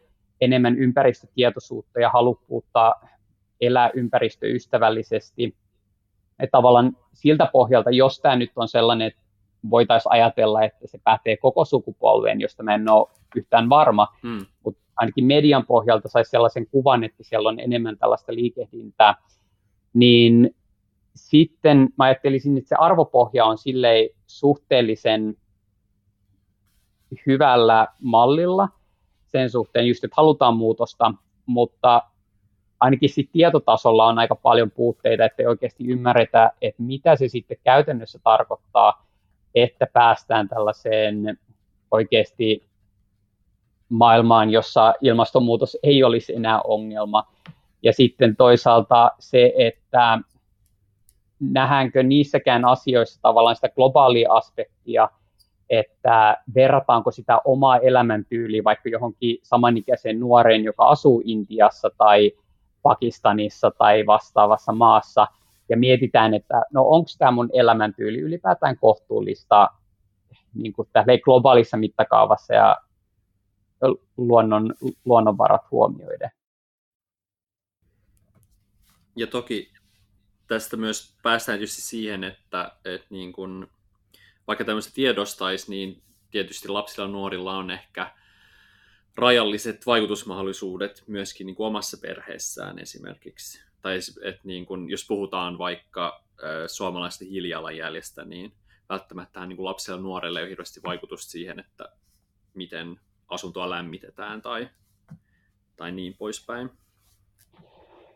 enemmän 0.41 0.79
ympäristötietoisuutta 0.79 2.01
ja 2.01 2.11
halukkuutta 2.11 2.95
elää 3.61 3.91
ympäristöystävällisesti. 3.95 5.57
Et 6.39 6.51
tavallaan 6.51 6.97
siltä 7.13 7.49
pohjalta, 7.53 7.91
jos 7.91 8.21
tämä 8.21 8.37
nyt 8.37 8.51
on 8.57 8.69
sellainen, 8.69 9.07
että 9.07 9.23
voitaisiin 9.71 10.13
ajatella, 10.13 10.63
että 10.63 10.87
se 10.87 10.99
pätee 11.05 11.37
koko 11.37 11.65
sukupolveen, 11.65 12.41
josta 12.41 12.63
mä 12.63 12.75
en 12.75 12.89
ole 12.89 13.09
yhtään 13.37 13.69
varma, 13.69 14.09
hmm. 14.23 14.47
mutta 14.65 14.83
ainakin 14.97 15.25
median 15.25 15.67
pohjalta 15.67 16.09
saisi 16.09 16.31
sellaisen 16.31 16.67
kuvan, 16.67 17.05
että 17.05 17.23
siellä 17.23 17.49
on 17.49 17.61
enemmän 17.61 17.99
tällaista 17.99 18.35
liikehdintää, 18.35 19.15
niin 19.95 20.55
sitten 21.15 21.89
mä 21.99 22.05
ajattelisin, 22.05 22.59
että 22.59 22.69
se 22.69 22.75
arvopohja 22.79 23.45
on 23.45 23.59
silleen 23.59 24.09
suhteellisen 24.27 25.37
hyvällä 27.27 27.89
mallilla 28.03 28.69
sen 29.27 29.51
suhteen 29.51 29.87
just, 29.87 30.05
että 30.05 30.15
halutaan 30.17 30.57
muutosta, 30.57 31.15
mutta 31.47 32.03
ainakin 32.81 33.09
sitten 33.09 33.33
tietotasolla 33.33 34.07
on 34.07 34.19
aika 34.19 34.35
paljon 34.35 34.71
puutteita, 34.71 35.25
että 35.25 35.43
ei 35.43 35.47
oikeasti 35.47 35.85
ymmärretä, 35.87 36.53
että 36.63 36.83
mitä 36.83 37.17
se 37.17 37.29
sitten 37.29 37.57
käytännössä 37.65 38.19
tarkoittaa, 38.25 39.07
että 39.55 39.87
päästään 39.93 40.49
tällaiseen 40.49 41.39
oikeasti 41.91 42.72
maailmaan, 43.93 44.51
jossa 44.51 44.95
ilmastonmuutos 45.01 45.79
ei 45.83 46.05
olisi 46.05 46.35
enää 46.35 46.61
ongelma. 46.61 47.27
Ja 47.83 47.93
sitten 47.93 48.37
toisaalta 48.37 49.11
se, 49.19 49.53
että 49.57 50.19
nähdäänkö 51.41 52.03
niissäkään 52.03 52.65
asioissa 52.65 53.23
tavallaan 53.23 53.57
sitä 53.57 53.69
globaalia 53.69 54.33
aspektia, 54.33 55.09
että 55.71 56.37
verrataanko 56.55 57.11
sitä 57.11 57.41
omaa 57.45 57.79
elämäntyyliä 57.79 58.65
vaikka 58.65 58.89
johonkin 58.89 59.39
samanikäiseen 59.43 60.21
nuoreen, 60.21 60.65
joka 60.65 60.85
asuu 60.85 61.23
Intiassa 61.25 61.91
tai 61.99 62.33
Pakistanissa 62.83 63.71
tai 63.79 64.07
vastaavassa 64.07 64.73
maassa, 64.73 65.27
ja 65.69 65.77
mietitään, 65.77 66.35
että 66.35 66.63
no 66.73 66.85
onko 66.89 67.09
tämä 67.19 67.31
mun 67.31 67.51
elämäntyyli 67.53 68.19
ylipäätään 68.19 68.79
kohtuullista 68.79 69.69
niin 70.55 70.73
kuin 70.73 70.89
globaalissa 71.25 71.77
mittakaavassa 71.77 72.55
ja 72.55 72.77
luonnon, 74.17 74.75
luonnonvarat 75.05 75.71
huomioiden. 75.71 76.31
Ja 79.17 79.27
toki 79.27 79.73
tästä 80.47 80.77
myös 80.77 81.17
päästään 81.23 81.59
tietysti 81.59 81.81
siihen, 81.81 82.25
että, 82.25 82.73
että 82.85 83.07
niin 83.11 83.33
kun, 83.33 83.69
vaikka 84.47 84.65
tämmöistä 84.65 84.93
tiedostaisi, 84.95 85.71
niin 85.71 86.03
tietysti 86.31 86.69
lapsilla 86.69 87.09
ja 87.09 87.13
nuorilla 87.13 87.57
on 87.57 87.71
ehkä 87.71 88.15
rajalliset 89.17 89.87
vaikutusmahdollisuudet 89.87 91.05
myöskin 91.07 91.47
niin 91.47 91.57
kuin 91.57 91.67
omassa 91.67 91.99
perheessään 92.03 92.79
esimerkiksi. 92.79 93.63
Tai 93.83 93.99
että 94.23 94.41
niin 94.45 94.67
kun, 94.67 94.91
jos 94.91 95.07
puhutaan 95.07 95.59
vaikka 95.59 96.25
suomalaisten 96.67 97.29
hiilijalanjäljestä, 97.29 98.25
niin 98.25 98.53
välttämättä 98.89 99.47
niin 99.47 99.57
kuin 99.57 99.65
lapsilla 99.65 99.99
ja 99.99 100.03
nuorille 100.03 100.39
ei 100.39 100.43
ole 100.43 100.51
hirveästi 100.51 100.81
vaikutusta 100.85 101.31
siihen, 101.31 101.61
että 101.61 101.89
miten 102.55 103.01
asuntoa 103.33 103.71
lämmitetään 103.71 104.43
tai, 104.43 104.69
tai 105.77 105.93
niin 105.93 106.15
poispäin. 106.19 106.71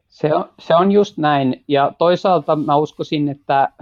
Se 0.09 0.35
on, 0.35 0.49
se 0.59 0.75
on 0.75 0.93
just 0.93 1.17
näin. 1.19 1.65
Ja 1.69 1.93
toisaalta 1.99 2.57
mä 2.57 2.77
uskoisin, 2.77 3.29
että 3.29 3.73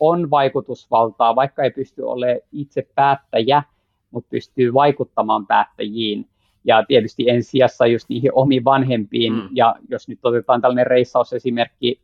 on 0.00 0.30
vaikutusvaltaa, 0.30 1.36
vaikka 1.36 1.62
ei 1.62 1.70
pysty 1.70 2.02
olemaan 2.02 2.40
itse 2.52 2.88
päättäjä, 2.94 3.62
mutta 4.10 4.28
pystyy 4.30 4.74
vaikuttamaan 4.74 5.46
päättäjiin. 5.46 6.28
Ja 6.64 6.84
tietysti 6.88 7.30
ensijassa 7.30 7.86
just 7.86 8.08
niihin 8.08 8.30
omiin 8.34 8.64
vanhempiin. 8.64 9.32
Mm. 9.32 9.48
Ja 9.52 9.76
jos 9.88 10.08
nyt 10.08 10.18
otetaan 10.22 10.60
tällainen 10.60 10.86
reissausesimerkki 10.86 12.00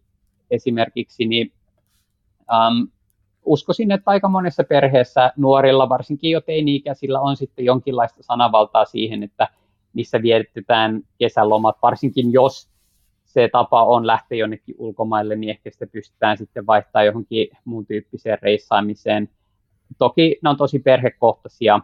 esimerkiksi, 0.51 1.27
niin 1.27 1.53
um, 2.41 2.89
uskoisin, 3.45 3.93
että 3.93 4.11
aika 4.11 4.29
monessa 4.29 4.65
perheessä 4.65 5.33
nuorilla, 5.37 5.89
varsinkin 5.89 6.31
jo 6.31 6.41
teini-ikäisillä, 6.41 7.21
on 7.21 7.37
sitten 7.37 7.65
jonkinlaista 7.65 8.23
sanavaltaa 8.23 8.85
siihen, 8.85 9.23
että 9.23 9.49
missä 9.93 10.23
vietetään 10.23 11.03
kesälomat, 11.19 11.77
varsinkin 11.83 12.33
jos 12.33 12.71
se 13.25 13.49
tapa 13.53 13.85
on 13.85 14.07
lähteä 14.07 14.39
jonnekin 14.39 14.75
ulkomaille, 14.79 15.37
niin 15.37 15.51
ehkä 15.51 15.71
sitä 15.71 15.87
pystytään 15.87 16.39
sitten 16.39 16.67
vaihtaa 16.67 17.05
johonkin 17.05 17.49
muun 17.65 17.87
tyyppiseen 17.87 18.39
reissaamiseen. 18.43 19.29
Toki 19.99 20.39
ne 20.43 20.51
on 20.51 20.57
tosi 20.57 20.79
perhekohtaisia 20.79 21.81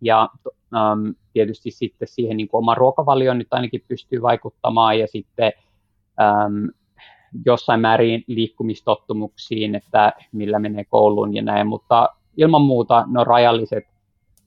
ja 0.00 0.28
um, 0.46 1.14
tietysti 1.32 1.70
sitten 1.70 2.08
siihen 2.08 2.36
niin 2.36 2.48
kuin 2.48 2.58
oma 2.58 2.74
ruokavalio 2.74 3.34
nyt 3.34 3.48
ainakin 3.50 3.84
pystyy 3.88 4.22
vaikuttamaan 4.22 4.98
ja 4.98 5.06
sitten 5.06 5.52
um, 6.46 6.70
jossain 7.46 7.80
määrin 7.80 8.24
liikkumistottumuksiin, 8.26 9.74
että 9.74 10.12
millä 10.32 10.58
menee 10.58 10.84
kouluun 10.84 11.34
ja 11.34 11.42
näin, 11.42 11.66
mutta 11.66 12.08
ilman 12.36 12.62
muuta 12.62 13.04
ne 13.06 13.20
on 13.20 13.26
rajalliset 13.26 13.84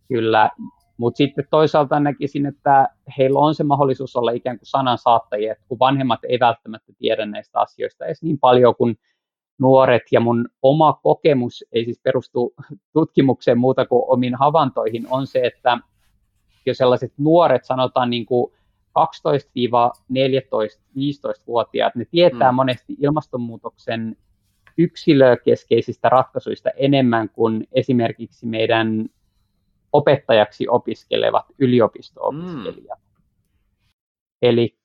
kyllä. 0.07 0.49
Mutta 0.97 1.17
sitten 1.17 1.47
toisaalta 1.51 1.99
näkisin, 1.99 2.45
että 2.45 2.89
heillä 3.17 3.39
on 3.39 3.55
se 3.55 3.63
mahdollisuus 3.63 4.15
olla 4.15 4.31
ikään 4.31 4.57
kuin 4.57 4.67
sanansaattajia, 4.67 5.51
että 5.51 5.65
kun 5.67 5.79
vanhemmat 5.79 6.19
ei 6.29 6.39
välttämättä 6.39 6.93
tiedä 6.97 7.25
näistä 7.25 7.59
asioista 7.59 8.05
edes 8.05 8.23
niin 8.23 8.39
paljon 8.39 8.75
kuin 8.75 8.97
nuoret, 9.59 10.03
ja 10.11 10.19
mun 10.19 10.49
oma 10.61 10.93
kokemus 10.93 11.65
ei 11.71 11.85
siis 11.85 11.99
perustu 12.03 12.53
tutkimukseen 12.93 13.57
muuta 13.57 13.85
kuin 13.85 14.03
omiin 14.07 14.35
havaintoihin, 14.35 15.07
on 15.09 15.27
se, 15.27 15.39
että 15.39 15.77
jo 16.65 16.73
sellaiset 16.73 17.13
nuoret, 17.17 17.65
sanotaan 17.65 18.09
niin 18.09 18.25
kuin 18.25 18.53
12-14-15-vuotiaat, 18.99 21.95
ne 21.95 22.05
tietää 22.05 22.51
mm. 22.51 22.55
monesti 22.55 22.95
ilmastonmuutoksen 22.99 24.17
yksilökeskeisistä 24.77 26.09
ratkaisuista 26.09 26.69
enemmän 26.69 27.29
kuin 27.29 27.67
esimerkiksi 27.71 28.45
meidän 28.45 29.09
opettajaksi 29.93 30.67
opiskelevat 30.67 31.45
yliopisto-opiskelijat. 31.59 32.99
Mm. 32.99 33.11
Eli 34.41 34.77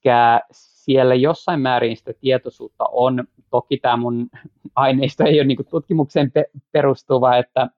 siellä 0.53 1.15
jossain 1.15 1.61
määrin 1.61 1.97
sitä 1.97 2.13
tietoisuutta 2.21 2.85
on. 2.93 3.25
Toki 3.51 3.77
tämä 3.77 3.97
mun 3.97 4.29
aineisto 4.75 5.25
ei 5.25 5.41
ole 5.41 5.47
niin 5.47 5.59
tutkimukseen 5.71 6.33
perustuva, 6.73 7.37
että 7.37 7.69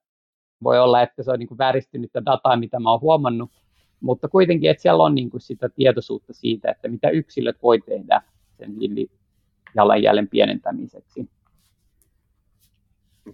voi 0.62 0.78
olla, 0.78 1.02
että 1.02 1.22
se 1.22 1.30
on 1.30 1.38
niin 1.38 1.58
vääristynyttä 1.58 2.24
dataa, 2.24 2.56
mitä 2.56 2.80
mä 2.80 2.90
oon 2.90 3.00
huomannut, 3.00 3.50
mutta 4.00 4.28
kuitenkin, 4.28 4.70
että 4.70 4.82
siellä 4.82 5.04
on 5.04 5.14
niin 5.14 5.30
sitä 5.38 5.68
tietoisuutta 5.68 6.32
siitä, 6.32 6.70
että 6.70 6.88
mitä 6.88 7.10
yksilöt 7.10 7.62
voi 7.62 7.80
tehdä 7.80 8.22
sen 8.58 8.74
hiilijalanjäljen 8.80 10.28
pienentämiseksi. 10.28 11.30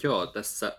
Joo, 0.03 0.27
tässä 0.27 0.79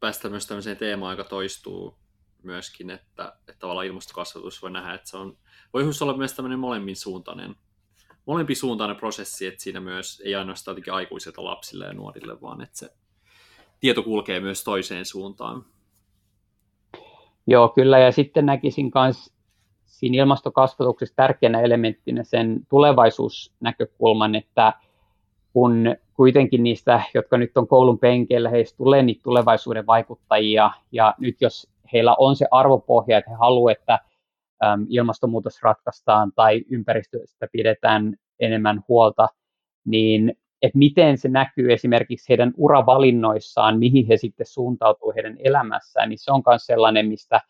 päästään 0.00 0.32
myös 0.32 0.46
tämmöiseen 0.46 0.76
teemaan, 0.76 1.12
joka 1.12 1.28
toistuu 1.28 1.94
myöskin, 2.42 2.90
että, 2.90 3.36
että 3.38 3.58
tavallaan 3.58 3.86
ilmastokasvatus 3.86 4.62
voi 4.62 4.70
nähdä, 4.70 4.94
että 4.94 5.10
se 5.10 5.16
on, 5.16 5.38
voi 5.72 5.82
olla 6.00 6.16
myös 6.16 6.32
tämmöinen 6.32 6.58
molemmin 6.58 6.96
suuntainen, 6.96 7.56
molempi 8.26 8.54
suuntainen 8.54 8.96
prosessi, 8.96 9.46
että 9.46 9.62
siinä 9.62 9.80
myös 9.80 10.22
ei 10.24 10.34
ainoastaan 10.34 10.76
aikuisilta 10.92 11.44
lapsille 11.44 11.86
ja 11.86 11.92
nuorille, 11.92 12.40
vaan 12.40 12.60
että 12.60 12.78
se 12.78 12.90
tieto 13.80 14.02
kulkee 14.02 14.40
myös 14.40 14.64
toiseen 14.64 15.04
suuntaan. 15.04 15.64
Joo, 17.46 17.68
kyllä, 17.68 17.98
ja 17.98 18.12
sitten 18.12 18.46
näkisin 18.46 18.90
myös 18.94 19.34
siinä 19.84 20.22
ilmastokasvatuksessa 20.22 21.16
tärkeänä 21.16 21.60
elementtinä 21.60 22.24
sen 22.24 22.60
tulevaisuusnäkökulman, 22.68 24.34
että 24.34 24.72
kun 25.52 25.96
kuitenkin 26.14 26.62
niistä, 26.62 27.02
jotka 27.14 27.38
nyt 27.38 27.56
on 27.56 27.68
koulun 27.68 27.98
penkeillä, 27.98 28.50
heistä 28.50 28.76
tulee 28.76 29.02
niitä 29.02 29.22
tulevaisuuden 29.22 29.86
vaikuttajia, 29.86 30.70
ja 30.92 31.14
nyt 31.18 31.36
jos 31.40 31.70
heillä 31.92 32.16
on 32.18 32.36
se 32.36 32.46
arvopohja, 32.50 33.18
että 33.18 33.30
he 33.30 33.36
haluavat, 33.36 33.78
että 33.78 33.98
ilmastonmuutos 34.88 35.62
ratkaistaan 35.62 36.32
tai 36.34 36.64
ympäristöstä 36.70 37.48
pidetään 37.52 38.14
enemmän 38.40 38.84
huolta, 38.88 39.28
niin 39.84 40.36
että 40.64 40.78
miten 40.78 41.18
se 41.18 41.28
näkyy 41.28 41.72
esimerkiksi 41.72 42.28
heidän 42.28 42.52
uravalinnoissaan, 42.56 43.78
mihin 43.78 44.06
he 44.06 44.16
sitten 44.16 44.46
suuntautuu 44.46 45.12
heidän 45.16 45.36
elämässään, 45.38 46.08
niin 46.08 46.18
se 46.18 46.32
on 46.32 46.42
myös 46.46 46.66
sellainen, 46.66 47.06
mistä 47.06 47.40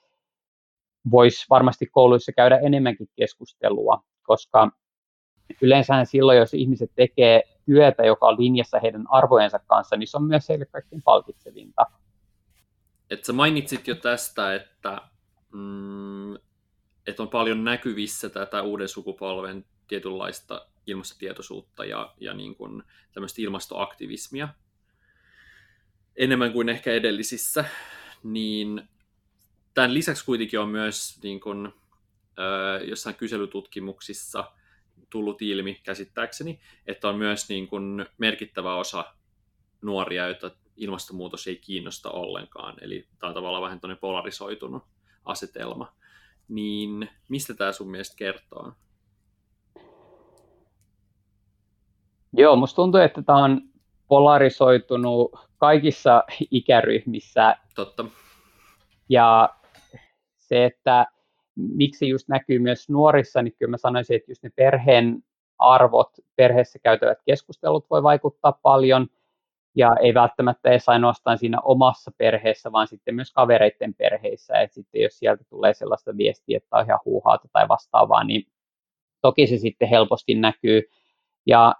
voisi 1.10 1.46
varmasti 1.50 1.86
kouluissa 1.86 2.32
käydä 2.32 2.58
enemmänkin 2.58 3.08
keskustelua, 3.16 4.02
koska 4.22 4.70
yleensä 5.62 6.04
silloin, 6.04 6.38
jos 6.38 6.54
ihmiset 6.54 6.90
tekee 6.94 7.42
työtä, 7.66 8.06
joka 8.06 8.26
on 8.26 8.36
linjassa 8.38 8.80
heidän 8.80 9.04
arvojensa 9.10 9.58
kanssa, 9.58 9.96
niin 9.96 10.06
se 10.06 10.16
on 10.16 10.24
myös 10.24 10.48
heille 10.48 10.66
kaikkein 10.66 11.02
palkitsevinta. 11.02 11.86
Et 13.10 13.24
sä 13.24 13.32
mainitsit 13.32 13.86
jo 13.86 13.94
tästä, 13.94 14.54
että, 14.54 15.00
mm, 15.52 16.34
että 17.06 17.22
on 17.22 17.28
paljon 17.28 17.64
näkyvissä 17.64 18.28
tätä 18.28 18.62
uuden 18.62 18.88
sukupolven 18.88 19.64
tietynlaista 19.88 20.66
ilmastotietoisuutta 20.86 21.84
ja, 21.84 22.14
ja 22.20 22.34
niin 22.34 22.54
kuin 22.54 22.82
tämmöistä 23.12 23.42
ilmastoaktivismia 23.42 24.48
enemmän 26.16 26.52
kuin 26.52 26.68
ehkä 26.68 26.92
edellisissä, 26.92 27.64
niin 28.22 28.88
tämän 29.74 29.94
lisäksi 29.94 30.24
kuitenkin 30.24 30.60
on 30.60 30.68
myös 30.68 31.18
niin 31.22 31.40
kuin, 31.40 31.72
ö, 32.38 32.84
jossain 32.84 33.16
kyselytutkimuksissa 33.16 34.52
tullut 35.10 35.42
ilmi 35.42 35.80
käsittääkseni, 35.82 36.60
että 36.86 37.08
on 37.08 37.18
myös 37.18 37.48
niin 37.48 37.68
kuin 37.68 38.06
merkittävä 38.18 38.74
osa 38.74 39.14
nuoria, 39.82 40.26
joita 40.26 40.50
ilmastonmuutos 40.76 41.46
ei 41.46 41.56
kiinnosta 41.56 42.10
ollenkaan. 42.10 42.74
Eli 42.80 43.08
tämä 43.18 43.28
on 43.28 43.34
tavallaan 43.34 43.62
vähän 43.62 43.98
polarisoitunut 44.00 44.82
asetelma. 45.24 45.92
Niin 46.48 47.10
mistä 47.28 47.54
tämä 47.54 47.72
sun 47.72 47.90
mielestä 47.90 48.16
kertoo? 48.16 48.72
Joo, 52.36 52.56
musta 52.56 52.76
tuntuu, 52.76 53.00
että 53.00 53.22
tämä 53.22 53.44
on 53.44 53.60
polarisoitunut 54.08 55.32
kaikissa 55.58 56.24
ikäryhmissä. 56.50 57.56
Totta. 57.74 58.04
Ja 59.08 59.54
se, 60.38 60.64
että 60.64 61.06
miksi 61.56 62.08
just 62.08 62.28
näkyy 62.28 62.58
myös 62.58 62.88
nuorissa, 62.88 63.42
niin 63.42 63.54
kyllä 63.58 63.70
mä 63.70 63.76
sanoisin, 63.76 64.16
että 64.16 64.30
just 64.30 64.42
ne 64.42 64.50
perheen 64.56 65.24
arvot, 65.58 66.10
perheessä 66.36 66.78
käytävät 66.78 67.18
keskustelut 67.26 67.86
voi 67.90 68.02
vaikuttaa 68.02 68.58
paljon, 68.62 69.06
ja 69.76 69.96
ei 70.00 70.14
välttämättä 70.14 70.70
edes 70.70 70.88
ainoastaan 70.88 71.38
siinä 71.38 71.60
omassa 71.60 72.10
perheessä, 72.18 72.72
vaan 72.72 72.86
sitten 72.86 73.14
myös 73.14 73.32
kavereiden 73.32 73.94
perheissä, 73.94 74.60
että 74.60 74.74
sitten 74.74 75.02
jos 75.02 75.18
sieltä 75.18 75.44
tulee 75.50 75.74
sellaista 75.74 76.16
viestiä, 76.16 76.56
että 76.56 76.76
on 76.76 76.84
ihan 76.84 77.00
huuhaata 77.04 77.48
tai 77.52 77.68
vastaavaa, 77.68 78.24
niin 78.24 78.46
toki 79.20 79.46
se 79.46 79.56
sitten 79.56 79.88
helposti 79.88 80.34
näkyy, 80.34 80.82
ja 81.46 81.74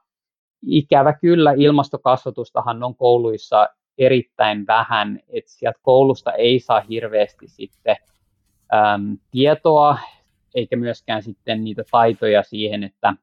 ikävä 0.67 1.13
kyllä 1.13 1.53
ilmastokasvatustahan 1.57 2.83
on 2.83 2.97
kouluissa 2.97 3.69
erittäin 3.99 4.67
vähän, 4.67 5.21
että 5.29 5.51
sieltä 5.51 5.79
koulusta 5.83 6.33
ei 6.33 6.61
saa 6.61 6.81
hirveästi 6.81 7.49
sitten 7.49 7.97
äm, 8.75 9.19
tietoa, 9.31 9.99
eikä 10.55 10.77
myöskään 10.77 11.23
sitten 11.23 11.65
niitä 11.65 11.83
taitoja 11.91 12.43
siihen, 12.43 12.85
että 12.85 13.15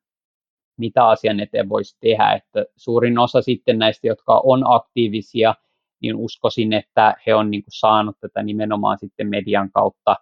mitä 0.77 1.07
asian 1.07 1.39
eteen 1.39 1.69
voisi 1.69 1.97
tehdä. 1.99 2.31
Että 2.31 2.65
suurin 2.75 3.19
osa 3.19 3.41
sitten 3.41 3.79
näistä, 3.79 4.07
jotka 4.07 4.41
on 4.43 4.63
aktiivisia, 4.65 5.55
niin 6.01 6.15
uskoisin, 6.15 6.73
että 6.73 7.15
he 7.27 7.35
on 7.35 7.51
niin 7.51 7.63
kuin 7.63 7.71
saanut 7.79 8.19
tätä 8.19 8.43
nimenomaan 8.43 8.97
sitten 8.97 9.27
median 9.27 9.71
kautta 9.71 10.15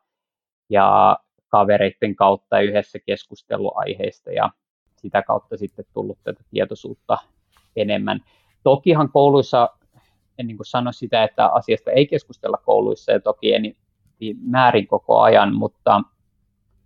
ja 0.69 1.17
kavereiden 1.47 2.15
kautta 2.15 2.59
yhdessä 2.59 2.99
keskusteluaiheista 3.05 4.31
ja 4.31 4.49
sitä 5.01 5.21
kautta 5.21 5.57
sitten 5.57 5.85
tullut 5.93 6.17
tätä 6.23 6.43
tietoisuutta 6.51 7.17
enemmän. 7.75 8.19
Tokihan 8.63 9.11
kouluissa, 9.11 9.69
en 10.37 10.47
niin 10.47 10.57
kuin 10.57 10.67
sano 10.67 10.91
sitä, 10.91 11.23
että 11.23 11.47
asiasta 11.47 11.91
ei 11.91 12.07
keskustella 12.07 12.57
kouluissa 12.65 13.11
ja 13.11 13.19
toki 13.19 13.53
en 13.53 13.75
määrin 14.41 14.87
koko 14.87 15.19
ajan, 15.19 15.55
mutta 15.55 16.01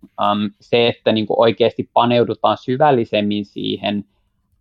um, 0.02 0.50
se, 0.60 0.88
että 0.88 1.12
niin 1.12 1.26
kuin 1.26 1.40
oikeasti 1.40 1.90
paneudutaan 1.92 2.56
syvällisemmin 2.56 3.44
siihen 3.44 4.04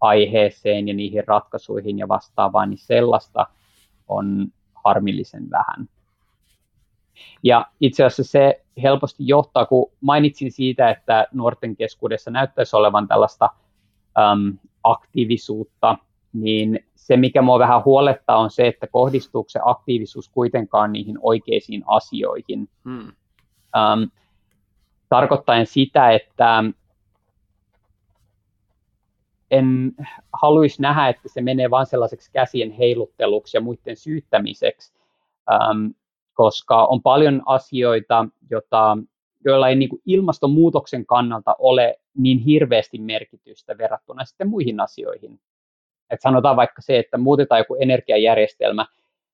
aiheeseen 0.02 0.88
ja 0.88 0.94
niihin 0.94 1.28
ratkaisuihin 1.28 2.00
ja 2.00 2.08
vastaavaan, 2.08 2.70
niin 2.70 2.78
sellaista 2.78 3.48
on 4.08 4.48
harmillisen 4.84 5.50
vähän. 5.50 5.90
Ja 7.44 7.66
itse 7.80 8.04
asiassa 8.04 8.32
se 8.32 8.63
helposti 8.84 9.24
johtaa, 9.28 9.66
kun 9.66 9.92
mainitsin 10.02 10.52
siitä, 10.52 10.90
että 10.90 11.28
nuorten 11.34 11.76
keskuudessa 11.76 12.32
näyttäisi 12.32 12.76
olevan 12.76 13.08
tällaista 13.08 13.50
äm, 14.18 14.58
aktiivisuutta, 14.84 15.98
niin 16.34 16.80
se, 16.96 17.18
mikä 17.18 17.42
mua 17.42 17.60
vähän 17.60 17.86
huolettaa, 17.86 18.38
on 18.38 18.52
se, 18.52 18.68
että 18.68 18.88
kohdistuuko 18.88 19.50
se 19.50 19.60
aktiivisuus 19.66 20.30
kuitenkaan 20.30 20.92
niihin 20.92 21.18
oikeisiin 21.22 21.84
asioihin. 21.88 22.70
Hmm. 22.84 23.12
Ähm, 23.76 24.04
tarkoittaen 25.10 25.66
sitä, 25.66 26.12
että 26.12 26.64
en 29.52 29.94
haluaisi 30.34 30.82
nähdä, 30.82 31.08
että 31.08 31.30
se 31.30 31.42
menee 31.42 31.70
vain 31.70 31.86
sellaiseksi 31.86 32.32
käsien 32.32 32.72
heilutteluksi 32.72 33.58
ja 33.58 33.62
muiden 33.62 33.96
syyttämiseksi, 33.96 34.94
koska 36.34 36.86
on 36.86 37.02
paljon 37.02 37.42
asioita, 37.46 38.26
jota, 38.52 38.98
joilla 39.46 39.70
ei 39.70 39.76
niin 39.76 39.90
kuin 39.90 40.02
ilmastonmuutoksen 40.06 41.06
kannalta 41.06 41.56
ole 41.60 42.00
niin 42.18 42.40
hirveästi 42.40 42.98
merkitystä 42.98 43.78
verrattuna 43.78 44.26
sitten 44.26 44.50
muihin 44.50 44.80
asioihin. 44.80 45.40
Et 46.10 46.22
sanotaan 46.22 46.56
vaikka 46.56 46.82
se, 46.82 47.00
että 47.00 47.18
muutetaan 47.18 47.60
joku 47.60 47.76
energiajärjestelmä, 47.80 48.86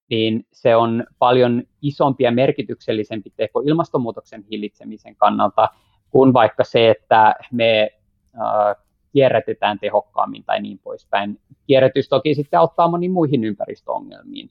niin 0.10 0.46
se 0.54 0.76
on 0.76 1.04
paljon 1.20 1.64
isompi 1.82 2.24
ja 2.24 2.32
merkityksellisempi 2.32 3.30
teko 3.36 3.60
ilmastonmuutoksen 3.66 4.46
hillitsemisen 4.52 5.16
kannalta 5.16 5.68
kuin 6.10 6.34
vaikka 6.34 6.64
se, 6.64 6.90
että 6.90 7.36
me 7.52 7.90
äh, 8.36 8.76
kierrätetään 9.14 9.80
tehokkaammin 9.80 10.44
tai 10.44 10.62
niin 10.62 10.80
poispäin. 10.80 11.40
Kierrätys 11.68 12.10
toki 12.10 12.36
sitten 12.36 12.60
auttaa 12.60 12.88
moniin 12.88 13.12
muihin 13.12 13.44
ympäristöongelmiin. 13.44 14.50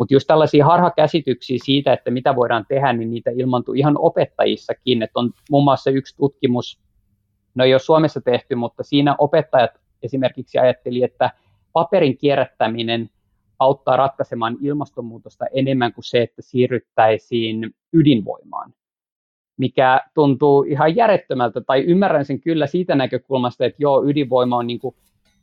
Mutta 0.00 0.14
just 0.14 0.26
tällaisia 0.26 0.66
harhakäsityksiä 0.66 1.58
siitä, 1.64 1.92
että 1.92 2.10
mitä 2.10 2.36
voidaan 2.36 2.64
tehdä, 2.68 2.92
niin 2.92 3.10
niitä 3.10 3.30
ilmantuu 3.30 3.74
ihan 3.74 3.94
opettajissakin. 3.98 5.02
Että 5.02 5.20
on 5.20 5.30
muun 5.50 5.64
muassa 5.64 5.90
yksi 5.90 6.16
tutkimus, 6.16 6.80
no 7.54 7.64
ei 7.64 7.74
ole 7.74 7.78
Suomessa 7.78 8.20
tehty, 8.20 8.54
mutta 8.54 8.82
siinä 8.82 9.14
opettajat 9.18 9.70
esimerkiksi 10.02 10.58
ajatteli, 10.58 11.02
että 11.02 11.30
paperin 11.72 12.18
kierrättäminen 12.18 13.10
auttaa 13.58 13.96
ratkaisemaan 13.96 14.56
ilmastonmuutosta 14.60 15.44
enemmän 15.52 15.92
kuin 15.92 16.04
se, 16.04 16.22
että 16.22 16.42
siirryttäisiin 16.42 17.74
ydinvoimaan. 17.92 18.74
mikä 19.56 20.00
tuntuu 20.14 20.62
ihan 20.62 20.96
järjettömältä, 20.96 21.60
tai 21.60 21.80
ymmärrän 21.80 22.24
sen 22.24 22.40
kyllä 22.40 22.66
siitä 22.66 22.94
näkökulmasta, 22.94 23.64
että 23.64 23.76
joo, 23.82 24.04
ydinvoima 24.04 24.56
on 24.56 24.66
niin 24.66 24.78
kuin 24.78 24.94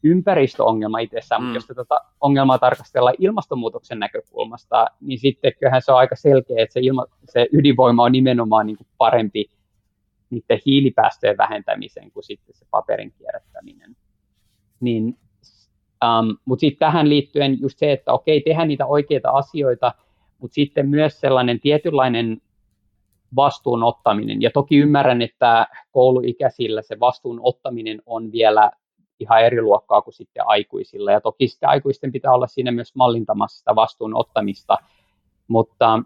ympäristöongelma 0.04 1.00
itsessään, 1.00 1.42
mm. 1.42 1.46
mutta 1.46 1.58
jos 1.58 1.66
tätä 1.66 2.00
ongelmaa 2.22 2.60
tarkastellaan 2.60 3.16
ilmastonmuutoksen 3.20 4.00
näkökulmasta, 4.00 4.88
niin 5.02 5.20
sitten 5.20 5.54
kyllähän 5.60 5.82
se 5.82 5.92
on 5.92 5.98
aika 5.98 6.16
selkeä, 6.16 6.64
että 6.64 6.74
se, 6.74 6.80
ilma, 6.80 7.06
se 7.30 7.48
ydinvoima 7.54 8.04
on 8.04 8.12
nimenomaan 8.12 8.66
niin 8.66 8.78
kuin 8.78 8.88
parempi 8.98 9.46
niiden 10.30 10.60
hiilipäästöjen 10.66 11.38
vähentämiseen 11.38 12.12
kuin 12.12 12.24
sitten 12.24 12.56
se 12.56 12.66
paperin 12.72 13.14
kierrättäminen. 13.18 13.96
Niin, 14.80 15.18
um, 16.06 16.38
mutta 16.46 16.60
sitten 16.60 16.80
tähän 16.80 17.10
liittyen 17.10 17.62
just 17.62 17.80
se, 17.80 17.92
että 17.92 18.14
okei, 18.14 18.42
tehdään 18.42 18.68
niitä 18.68 18.86
oikeita 18.86 19.30
asioita, 19.30 19.94
mutta 20.38 20.56
sitten 20.56 20.90
myös 20.90 21.20
sellainen 21.20 21.60
tietynlainen 21.60 22.42
vastuun 23.36 23.84
ottaminen. 23.84 24.42
Ja 24.42 24.52
toki 24.52 24.78
ymmärrän, 24.78 25.22
että 25.22 25.68
kouluikäisillä 25.92 26.82
se 26.82 27.00
vastuun 27.00 27.40
ottaminen 27.44 28.02
on 28.06 28.32
vielä 28.32 28.72
ihan 29.20 29.44
eri 29.44 29.62
luokkaa 29.62 30.02
kuin 30.02 30.14
sitten 30.14 30.44
aikuisilla. 30.48 31.12
Ja 31.12 31.22
toki 31.22 31.48
sitten 31.48 31.70
aikuisten 31.70 32.12
pitää 32.12 32.32
olla 32.32 32.48
siinä 32.48 32.72
myös 32.72 32.96
mallintamassa 32.96 33.60
sitä 33.60 33.76
vastuun 33.76 34.16
ottamista, 34.16 34.78
mutta 35.48 36.04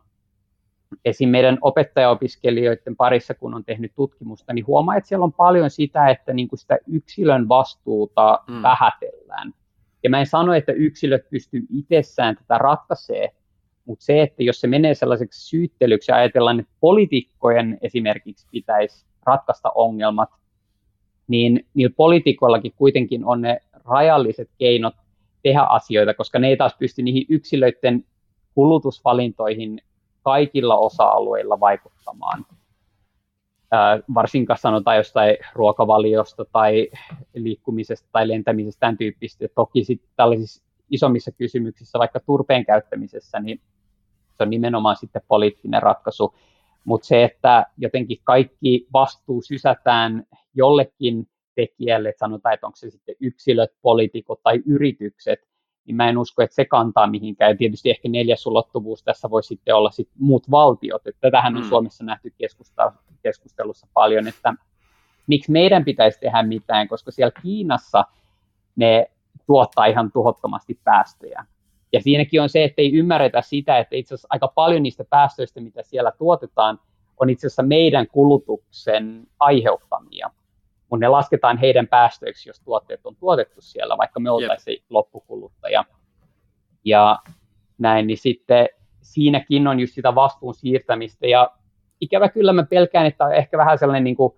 esim. 1.05 1.29
meidän 1.29 1.57
opettajaopiskelijoiden 1.61 2.95
parissa, 2.95 3.33
kun 3.33 3.53
on 3.53 3.65
tehnyt 3.65 3.91
tutkimusta, 3.95 4.53
niin 4.53 4.67
huomaa, 4.67 4.95
että 4.95 5.07
siellä 5.07 5.23
on 5.23 5.33
paljon 5.33 5.69
sitä, 5.69 6.09
että 6.09 6.33
niin 6.33 6.47
kuin 6.47 6.59
sitä 6.59 6.77
yksilön 6.87 7.49
vastuuta 7.49 8.39
mm. 8.47 8.61
vähätellään. 8.61 9.53
Ja 10.03 10.09
mä 10.09 10.19
en 10.19 10.27
sano, 10.27 10.53
että 10.53 10.71
yksilöt 10.71 11.29
pystyy 11.29 11.65
itsessään 11.69 12.35
tätä 12.35 12.57
ratkaisee, 12.57 13.35
mutta 13.85 14.05
se, 14.05 14.21
että 14.21 14.43
jos 14.43 14.61
se 14.61 14.67
menee 14.67 14.93
sellaiseksi 14.93 15.47
syyttelyksi 15.47 16.11
ja 16.11 16.15
ajatellaan, 16.15 16.59
että 16.59 16.73
poliitikkojen 16.79 17.77
esimerkiksi 17.81 18.47
pitäisi 18.51 19.05
ratkaista 19.25 19.71
ongelmat, 19.75 20.29
niin 21.31 21.65
niillä 21.73 21.93
poliitikoillakin 21.97 22.73
kuitenkin 22.75 23.25
on 23.25 23.41
ne 23.41 23.59
rajalliset 23.85 24.49
keinot 24.57 24.93
tehdä 25.43 25.61
asioita, 25.61 26.13
koska 26.13 26.39
ne 26.39 26.47
ei 26.47 26.57
taas 26.57 26.75
pysty 26.79 27.01
niihin 27.01 27.25
yksilöiden 27.29 28.05
kulutusvalintoihin 28.55 29.81
kaikilla 30.23 30.77
osa-alueilla 30.77 31.59
vaikuttamaan. 31.59 32.45
varsinkaan 34.13 34.59
sanotaan 34.59 34.97
jostain 34.97 35.37
ruokavaliosta 35.53 36.45
tai 36.45 36.89
liikkumisesta 37.35 38.09
tai 38.11 38.27
lentämisestä, 38.27 38.79
tämän 38.79 38.97
tyyppistä. 38.97 39.45
Toki 39.55 39.83
sitten 39.83 40.09
tällaisissa 40.15 40.63
isommissa 40.89 41.31
kysymyksissä, 41.31 41.99
vaikka 41.99 42.19
turpeen 42.19 42.65
käyttämisessä, 42.65 43.39
niin 43.39 43.61
se 44.37 44.43
on 44.43 44.49
nimenomaan 44.49 44.95
sitten 44.95 45.21
poliittinen 45.27 45.83
ratkaisu. 45.83 46.35
Mutta 46.83 47.07
se, 47.07 47.23
että 47.23 47.65
jotenkin 47.77 48.17
kaikki 48.23 48.87
vastuu 48.93 49.41
sysätään 49.41 50.23
jollekin 50.53 51.27
tekijälle, 51.55 52.09
että 52.09 52.19
sanotaan, 52.19 52.53
että 52.53 52.67
onko 52.67 52.75
se 52.75 52.89
sitten 52.89 53.15
yksilöt, 53.19 53.71
poliitikot 53.81 54.43
tai 54.43 54.61
yritykset, 54.65 55.39
niin 55.85 55.95
mä 55.95 56.09
en 56.09 56.17
usko, 56.17 56.41
että 56.43 56.55
se 56.55 56.65
kantaa 56.65 57.07
mihinkään. 57.07 57.51
Ja 57.51 57.57
tietysti 57.57 57.89
ehkä 57.89 58.09
neljäs 58.09 58.47
ulottuvuus 58.47 59.03
tässä 59.03 59.29
voi 59.29 59.43
sitten 59.43 59.75
olla 59.75 59.91
sit 59.91 60.09
muut 60.19 60.51
valtiot. 60.51 61.07
Että 61.07 61.21
tätähän 61.21 61.57
on 61.57 61.63
mm. 61.63 61.69
Suomessa 61.69 62.03
nähty 62.03 62.33
keskustelussa 63.23 63.87
paljon, 63.93 64.27
että 64.27 64.53
miksi 65.27 65.51
meidän 65.51 65.85
pitäisi 65.85 66.19
tehdä 66.19 66.43
mitään, 66.43 66.87
koska 66.87 67.11
siellä 67.11 67.41
Kiinassa 67.41 68.05
ne 68.75 69.11
tuottaa 69.45 69.85
ihan 69.85 70.11
tuhottomasti 70.11 70.79
päästöjä. 70.83 71.45
Ja 71.93 72.01
siinäkin 72.01 72.41
on 72.41 72.49
se, 72.49 72.63
että 72.63 72.81
ei 72.81 72.93
ymmärretä 72.93 73.41
sitä, 73.41 73.77
että 73.77 73.95
itse 73.95 74.13
asiassa 74.13 74.27
aika 74.31 74.47
paljon 74.47 74.83
niistä 74.83 75.03
päästöistä, 75.03 75.61
mitä 75.61 75.83
siellä 75.83 76.11
tuotetaan, 76.17 76.79
on 77.17 77.29
itse 77.29 77.47
asiassa 77.47 77.63
meidän 77.63 78.07
kulutuksen 78.07 79.27
aiheuttamia. 79.39 80.29
Mutta 80.89 81.05
ne 81.05 81.07
lasketaan 81.07 81.57
heidän 81.57 81.87
päästöiksi, 81.87 82.49
jos 82.49 82.59
tuotteet 82.59 83.05
on 83.05 83.15
tuotettu 83.15 83.61
siellä, 83.61 83.97
vaikka 83.97 84.19
me 84.19 84.29
oltaisiin 84.29 84.81
yep. 84.81 84.85
loppukuluttaja. 84.89 85.85
Ja 86.85 87.19
näin, 87.77 88.07
niin 88.07 88.17
sitten 88.17 88.69
siinäkin 89.01 89.67
on 89.67 89.79
just 89.79 89.93
sitä 89.93 90.15
vastuun 90.15 90.53
siirtämistä. 90.53 91.27
Ja 91.27 91.51
ikävä 92.01 92.29
kyllä 92.29 92.53
mä 92.53 92.63
pelkään, 92.63 93.05
että 93.05 93.25
on 93.25 93.33
ehkä 93.33 93.57
vähän 93.57 93.77
sellainen 93.77 94.03
niin 94.03 94.15
kuin 94.15 94.33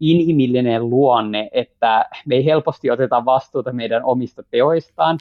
inhimillinen 0.00 0.90
luonne, 0.90 1.48
että 1.52 2.08
me 2.26 2.34
ei 2.34 2.44
helposti 2.44 2.90
oteta 2.90 3.24
vastuuta 3.24 3.72
meidän 3.72 4.04
omista 4.04 4.42
teoistaan. 4.42 5.18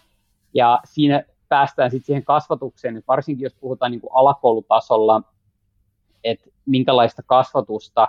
Ja 0.54 0.80
siinä 0.84 1.24
päästään 1.50 1.92
sitten 1.92 2.06
siihen 2.06 2.26
kasvatukseen, 2.26 2.98
että 2.98 3.08
varsinkin 3.08 3.44
jos 3.44 3.56
puhutaan 3.56 3.92
niin 3.92 4.02
kuin 4.02 4.14
alakoulutasolla, 4.14 5.22
että 6.24 6.50
minkälaista 6.66 7.24
kasvatusta 7.24 8.08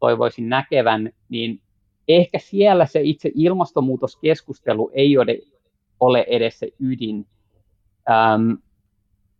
toivoisin 0.00 0.48
näkevän, 0.48 1.10
niin 1.28 1.60
ehkä 2.08 2.38
siellä 2.38 2.86
se 2.86 3.00
itse 3.02 3.30
ilmastonmuutoskeskustelu 3.34 4.90
ei 4.94 5.18
ole, 5.18 5.38
ole 6.00 6.24
edes 6.28 6.58
se 6.58 6.68
ydin, 6.80 7.26
äm, 8.10 8.58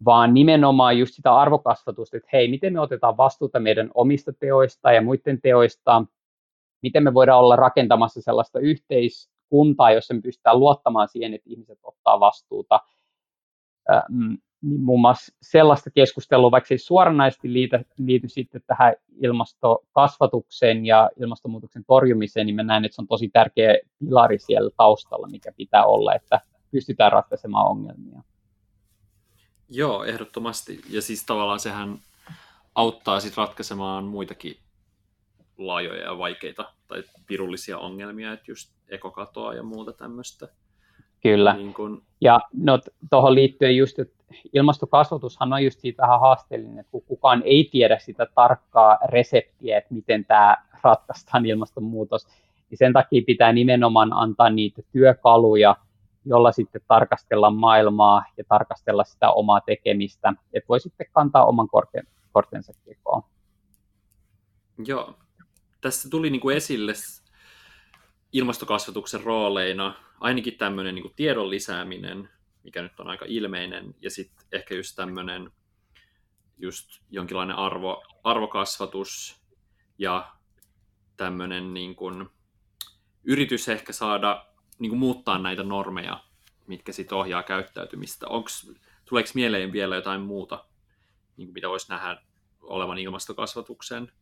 vaan 0.05 0.35
nimenomaan 0.35 0.99
just 0.99 1.15
sitä 1.15 1.35
arvokasvatusta, 1.35 2.17
että 2.17 2.29
hei, 2.33 2.49
miten 2.49 2.73
me 2.73 2.81
otetaan 2.81 3.17
vastuuta 3.17 3.61
meidän 3.61 3.91
omista 3.95 4.33
teoista 4.33 4.93
ja 4.93 5.03
muiden 5.03 5.41
teoista, 5.41 6.05
miten 6.83 7.03
me 7.03 7.15
voidaan 7.15 7.39
olla 7.39 7.57
rakentamassa 7.57 8.23
sellaista 8.23 8.59
yhteiskuntaa, 8.59 9.93
jossa 9.93 10.15
me 10.15 10.21
pystytään 10.21 10.61
luottamaan 10.61 11.09
siihen, 11.09 11.35
että 11.35 11.51
ihmiset 11.51 11.79
ottaa 11.83 12.21
vastuuta, 12.21 12.81
niin 14.63 14.81
muun 14.81 15.01
muassa 15.01 15.35
sellaista 15.43 15.91
keskustelua, 15.91 16.51
vaikka 16.51 16.69
se 16.69 16.75
ei 16.75 16.79
suoranaisesti 16.79 17.53
liity, 17.53 17.79
liity 17.99 18.29
sitten 18.29 18.63
tähän 18.67 18.95
ilmastokasvatukseen 19.23 20.87
ja 20.87 21.11
ilmastonmuutoksen 21.21 21.85
torjumiseen, 21.85 22.47
niin 22.47 22.57
mä 22.57 22.63
näen, 22.63 22.85
että 22.85 22.95
se 22.95 23.03
on 23.03 23.09
tosi 23.09 23.29
tärkeä 23.29 23.79
pilari 23.99 24.39
siellä 24.39 24.71
taustalla, 24.77 25.29
mikä 25.29 25.53
pitää 25.57 25.85
olla, 25.85 26.15
että 26.15 26.41
pystytään 26.71 27.13
ratkaisemaan 27.13 27.67
ongelmia. 27.67 28.23
Joo, 29.69 30.05
ehdottomasti. 30.05 30.81
Ja 30.91 31.03
siis 31.03 31.27
tavallaan 31.27 31.61
sehän 31.61 31.99
auttaa 32.75 33.21
sitten 33.21 33.45
ratkaisemaan 33.45 34.05
muitakin 34.05 34.57
laajoja 35.59 36.03
ja 36.03 36.19
vaikeita 36.19 36.73
tai 36.89 37.03
pirullisia 37.27 37.79
ongelmia, 37.79 38.33
että 38.33 38.51
just 38.51 38.73
ekokatoa 38.89 39.55
ja 39.55 39.63
muuta 39.63 39.93
tämmöistä. 39.93 40.49
Kyllä. 41.23 41.55
Niin 41.55 41.75
kun... 41.75 42.03
Ja 42.21 42.41
no, 42.53 42.79
tuohon 43.11 43.35
liittyen 43.35 43.77
just, 43.77 43.99
että 43.99 44.25
ilmastokasvatushan 44.53 45.53
on 45.53 45.65
just 45.65 45.81
siitä 45.81 46.03
vähän 46.03 46.21
haasteellinen, 46.21 46.79
että 46.79 46.91
kun 46.91 47.03
kukaan 47.03 47.43
ei 47.45 47.69
tiedä 47.73 47.99
sitä 47.99 48.27
tarkkaa 48.35 48.99
reseptiä, 49.09 49.79
että 49.79 49.95
miten 49.95 50.25
tämä 50.25 50.57
ratkaistaan 50.83 51.47
ilmastonmuutos, 51.47 52.27
niin 52.71 52.79
sen 52.79 52.93
takia 52.93 53.23
pitää 53.27 53.53
nimenomaan 53.53 54.13
antaa 54.13 54.51
niitä 54.51 54.83
työkaluja, 54.93 55.77
jolla 56.25 56.53
sitten 56.53 56.81
tarkastella 56.89 57.51
maailmaa 57.51 58.25
ja 58.37 58.45
tarkastella 58.49 59.05
sitä 59.05 59.31
omaa 59.31 59.61
tekemistä, 59.61 60.33
että 60.53 60.69
voi 60.69 60.81
sitten 60.81 61.07
kantaa 61.13 61.47
oman 61.47 61.69
kortensa 62.33 62.73
kekoon. 62.85 63.23
Joo. 64.87 65.15
Tässä 65.81 66.11
tuli 66.11 66.31
niin 66.31 66.41
kuin 66.41 66.57
esille 66.57 66.93
ilmastokasvatuksen 68.33 69.23
rooleina 69.23 69.95
ainakin 70.21 70.59
tämmöinen 70.59 70.95
niin 70.95 71.15
tiedon 71.17 71.51
lisääminen, 71.51 72.29
mikä 72.63 72.83
nyt 72.83 73.01
on 73.01 73.09
aika 73.09 73.25
ilmeinen, 73.29 73.95
ja 74.01 74.11
sitten 74.11 74.47
ehkä 74.53 74.75
just 74.75 74.97
tämmöinen 74.97 75.51
just 76.59 77.01
jonkinlainen 77.11 77.57
arvo, 77.57 78.05
arvokasvatus 78.25 79.43
ja 79.99 80.33
tämmöinen 81.17 81.75
niin 81.75 81.95
kuin, 81.95 82.29
yritys 83.25 83.69
ehkä 83.69 83.93
saada 83.93 84.47
niin 84.79 84.91
kuin 84.91 84.99
muuttaa 84.99 85.39
näitä 85.39 85.63
normeja, 85.63 86.25
mitkä 86.67 86.93
sitten 86.93 87.19
ohjaa 87.19 87.43
käyttäytymistä. 87.43 88.29
Onks, 88.29 88.73
tuleeko 89.05 89.31
mieleen 89.35 89.73
vielä 89.73 89.97
jotain 89.97 90.21
muuta, 90.21 90.65
niin 91.37 91.49
kuin 91.49 91.55
mitä 91.55 91.69
voisi 91.69 91.89
nähdä 91.89 92.23
olevan 92.61 92.99
ilmastokasvatuksen 92.99 94.13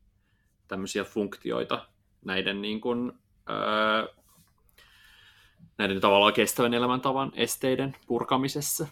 tämmöisiä 0.69 1.05
funktioita 1.05 1.89
näiden 2.25 2.63
niin 2.63 2.81
kuin, 2.81 3.13
öö, 3.51 4.07
näiden 5.79 6.01
tavallaan 6.01 6.33
kestävän 6.33 6.75
elämäntavan 6.75 7.33
esteiden 7.35 7.97
purkamisessa? 8.07 8.87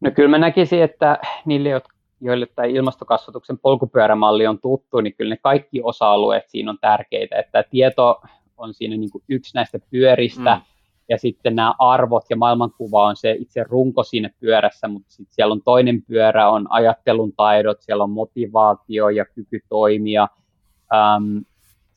No 0.00 0.10
kyllä 0.10 0.28
mä 0.28 0.38
näkisin, 0.38 0.82
että 0.82 1.18
niille, 1.44 1.82
joille 2.20 2.46
tämä 2.46 2.66
ilmastokasvatuksen 2.66 3.58
polkupyörämalli 3.58 4.46
on 4.46 4.60
tuttu, 4.60 5.00
niin 5.00 5.14
kyllä 5.14 5.34
ne 5.34 5.38
kaikki 5.42 5.80
osa-alueet 5.82 6.44
siinä 6.48 6.70
on 6.70 6.78
tärkeitä, 6.80 7.38
että 7.38 7.64
tieto 7.70 8.20
on 8.56 8.74
siinä 8.74 8.96
niin 8.96 9.10
kuin 9.10 9.24
yksi 9.28 9.54
näistä 9.54 9.78
pyöristä, 9.90 10.54
mm. 10.54 10.62
ja 11.08 11.18
sitten 11.18 11.56
nämä 11.56 11.74
arvot 11.78 12.24
ja 12.30 12.36
maailmankuva 12.36 13.04
on 13.04 13.16
se 13.16 13.36
itse 13.38 13.62
runko 13.62 14.02
siinä 14.02 14.30
pyörässä, 14.40 14.88
mutta 14.88 15.10
sitten 15.10 15.34
siellä 15.34 15.52
on 15.52 15.62
toinen 15.62 16.02
pyörä, 16.02 16.50
on 16.50 16.66
ajattelun 16.70 17.32
taidot, 17.32 17.80
siellä 17.80 18.04
on 18.04 18.10
motivaatio 18.10 19.08
ja 19.08 19.24
kyky 19.24 19.60
toimia. 19.68 20.28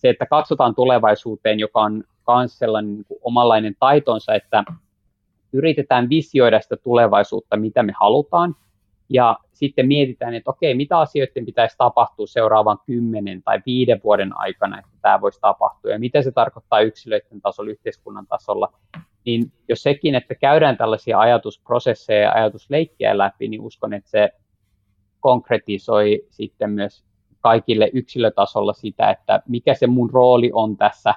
Se, 0.03 0.09
että 0.09 0.25
katsotaan 0.25 0.75
tulevaisuuteen, 0.75 1.59
joka 1.59 1.81
on 1.81 2.03
myös 2.37 2.59
sellainen 2.59 2.93
niin 2.93 3.05
omanlainen 3.21 3.75
taitonsa, 3.79 4.33
että 4.33 4.63
yritetään 5.53 6.09
visioida 6.09 6.61
sitä 6.61 6.77
tulevaisuutta, 6.77 7.57
mitä 7.57 7.83
me 7.83 7.93
halutaan, 7.99 8.55
ja 9.09 9.37
sitten 9.53 9.87
mietitään, 9.87 10.33
että 10.33 10.49
okei, 10.49 10.75
mitä 10.75 10.99
asioiden 10.99 11.45
pitäisi 11.45 11.77
tapahtua 11.77 12.27
seuraavan 12.27 12.77
kymmenen 12.85 13.43
tai 13.43 13.59
viiden 13.65 14.01
vuoden 14.03 14.37
aikana, 14.37 14.79
että 14.79 14.91
tämä 15.01 15.21
voisi 15.21 15.41
tapahtua, 15.41 15.91
ja 15.91 15.99
mitä 15.99 16.21
se 16.21 16.31
tarkoittaa 16.31 16.81
yksilöiden 16.81 17.41
tasolla, 17.41 17.71
yhteiskunnan 17.71 18.27
tasolla, 18.27 18.73
niin 19.25 19.51
jos 19.69 19.83
sekin, 19.83 20.15
että 20.15 20.35
käydään 20.35 20.77
tällaisia 20.77 21.19
ajatusprosesseja 21.19 22.21
ja 22.21 22.31
ajatusleikkejä 22.31 23.17
läpi, 23.17 23.47
niin 23.47 23.61
uskon, 23.61 23.93
että 23.93 24.09
se 24.09 24.29
konkretisoi 25.19 26.27
sitten 26.29 26.69
myös 26.69 27.03
kaikille 27.43 27.89
yksilötasolla 27.93 28.73
sitä, 28.73 29.09
että 29.09 29.41
mikä 29.47 29.73
se 29.73 29.87
mun 29.87 30.09
rooli 30.09 30.51
on 30.53 30.77
tässä 30.77 31.13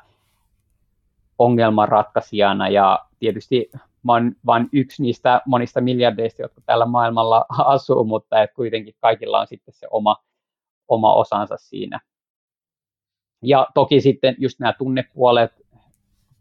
ongelmanratkaisijana 1.38 2.68
ja 2.68 3.04
tietysti 3.18 3.70
mä 4.02 4.12
oon 4.12 4.32
vain 4.46 4.68
yksi 4.72 5.02
niistä 5.02 5.42
monista 5.46 5.80
miljardeista, 5.80 6.42
jotka 6.42 6.60
tällä 6.66 6.86
maailmalla 6.86 7.44
asuu, 7.74 8.04
mutta 8.04 8.42
et 8.42 8.52
kuitenkin 8.54 8.94
kaikilla 9.00 9.40
on 9.40 9.46
sitten 9.46 9.74
se 9.74 9.86
oma, 9.90 10.16
oma 10.88 11.14
osansa 11.14 11.56
siinä. 11.56 12.00
Ja 13.42 13.66
toki 13.74 14.00
sitten 14.00 14.34
just 14.38 14.60
nämä 14.60 14.72
tunnepuolet, 14.72 15.52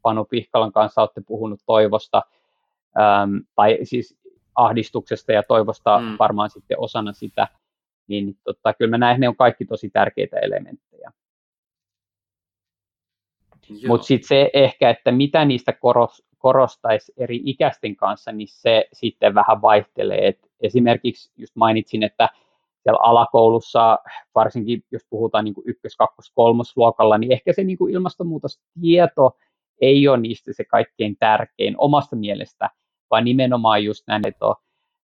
Panu 0.01 0.25
Pihkalan 0.25 0.71
kanssa 0.71 1.01
olette 1.01 1.21
puhunut 1.27 1.59
toivosta, 1.65 2.21
äm, 2.97 3.41
tai 3.55 3.77
siis 3.83 4.17
ahdistuksesta 4.55 5.31
ja 5.31 5.43
toivosta 5.43 5.99
mm. 5.99 6.15
varmaan 6.19 6.49
sitten 6.49 6.79
osana 6.79 7.13
sitä, 7.13 7.47
niin 8.07 8.37
tota, 8.43 8.73
kyllä 8.73 8.89
mä 8.89 8.97
näen, 8.97 9.11
että 9.11 9.21
ne 9.21 9.29
on 9.29 9.35
kaikki 9.35 9.65
tosi 9.65 9.89
tärkeitä 9.89 10.39
elementtejä. 10.39 11.11
Mutta 13.87 14.07
sitten 14.07 14.27
se 14.27 14.49
ehkä, 14.53 14.89
että 14.89 15.11
mitä 15.11 15.45
niistä 15.45 15.73
koros, 15.73 16.23
korostaisi 16.37 17.13
eri 17.17 17.41
ikäisten 17.45 17.95
kanssa, 17.95 18.31
niin 18.31 18.47
se 18.47 18.87
sitten 18.93 19.35
vähän 19.35 19.61
vaihtelee. 19.61 20.27
Et 20.27 20.39
esimerkiksi 20.61 21.31
just 21.37 21.55
mainitsin, 21.55 22.03
että 22.03 22.29
siellä 22.83 22.99
alakoulussa, 23.03 23.99
varsinkin 24.35 24.83
jos 24.91 25.01
puhutaan 25.09 25.45
niin 25.45 25.53
kuin 25.53 25.67
ykkös-, 25.67 25.97
kakkos-, 25.97 26.31
kolmosluokalla, 26.35 27.17
niin 27.17 27.31
ehkä 27.31 27.53
se 27.53 27.63
niin 27.63 27.77
kuin 27.77 27.93
ilmastonmuutostieto 27.93 29.37
ei 29.81 30.07
ole 30.07 30.17
niistä 30.17 30.53
se 30.53 30.63
kaikkein 30.65 31.17
tärkein 31.19 31.75
omasta 31.77 32.15
mielestä, 32.15 32.69
vaan 33.11 33.23
nimenomaan 33.23 33.83
just 33.83 34.03
näin, 34.07 34.27
että 34.27 34.45
on 34.45 34.55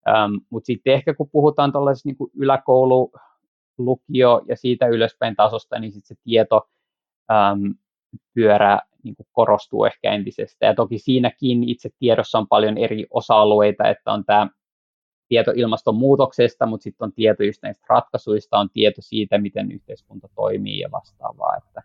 Um, 0.10 0.42
Mutta 0.50 0.66
sitten 0.68 0.94
ehkä 0.94 1.14
kun 1.14 1.30
puhutaan 1.32 1.72
tuollaisesta 1.72 2.10
niin 2.10 2.32
yläkoulu, 2.36 3.12
lukio 3.78 4.42
ja 4.48 4.58
siitä 4.58 4.88
ylöspäin 4.88 5.36
tasosta, 5.36 5.80
niin 5.80 5.92
sitten 5.92 6.08
se 6.18 6.22
tieto 6.24 6.70
um, 7.32 7.76
pyörä 8.34 8.80
niin 9.04 9.16
korostuu 9.32 9.86
ehkä 9.86 10.12
entisestä. 10.12 10.66
Ja 10.66 10.76
toki 10.76 11.00
siinäkin 11.00 11.70
itse 11.70 11.90
tiedossa 12.00 12.38
on 12.38 12.48
paljon 12.48 12.78
eri 12.78 13.08
osa-alueita, 13.12 13.90
että 13.90 14.12
on 14.12 14.26
tämä 14.26 14.48
tieto 15.28 15.52
ilmastonmuutoksesta, 15.56 16.66
mutta 16.66 16.84
sitten 16.84 17.06
on 17.06 17.14
tieto 17.14 17.44
just 17.44 17.64
näistä 17.64 17.86
ratkaisuista, 17.90 18.58
on 18.58 18.70
tieto 18.70 19.02
siitä, 19.02 19.38
miten 19.38 19.72
yhteiskunta 19.72 20.28
toimii 20.36 20.80
ja 20.80 20.92
vastaavaa. 20.92 21.56
Että 21.58 21.84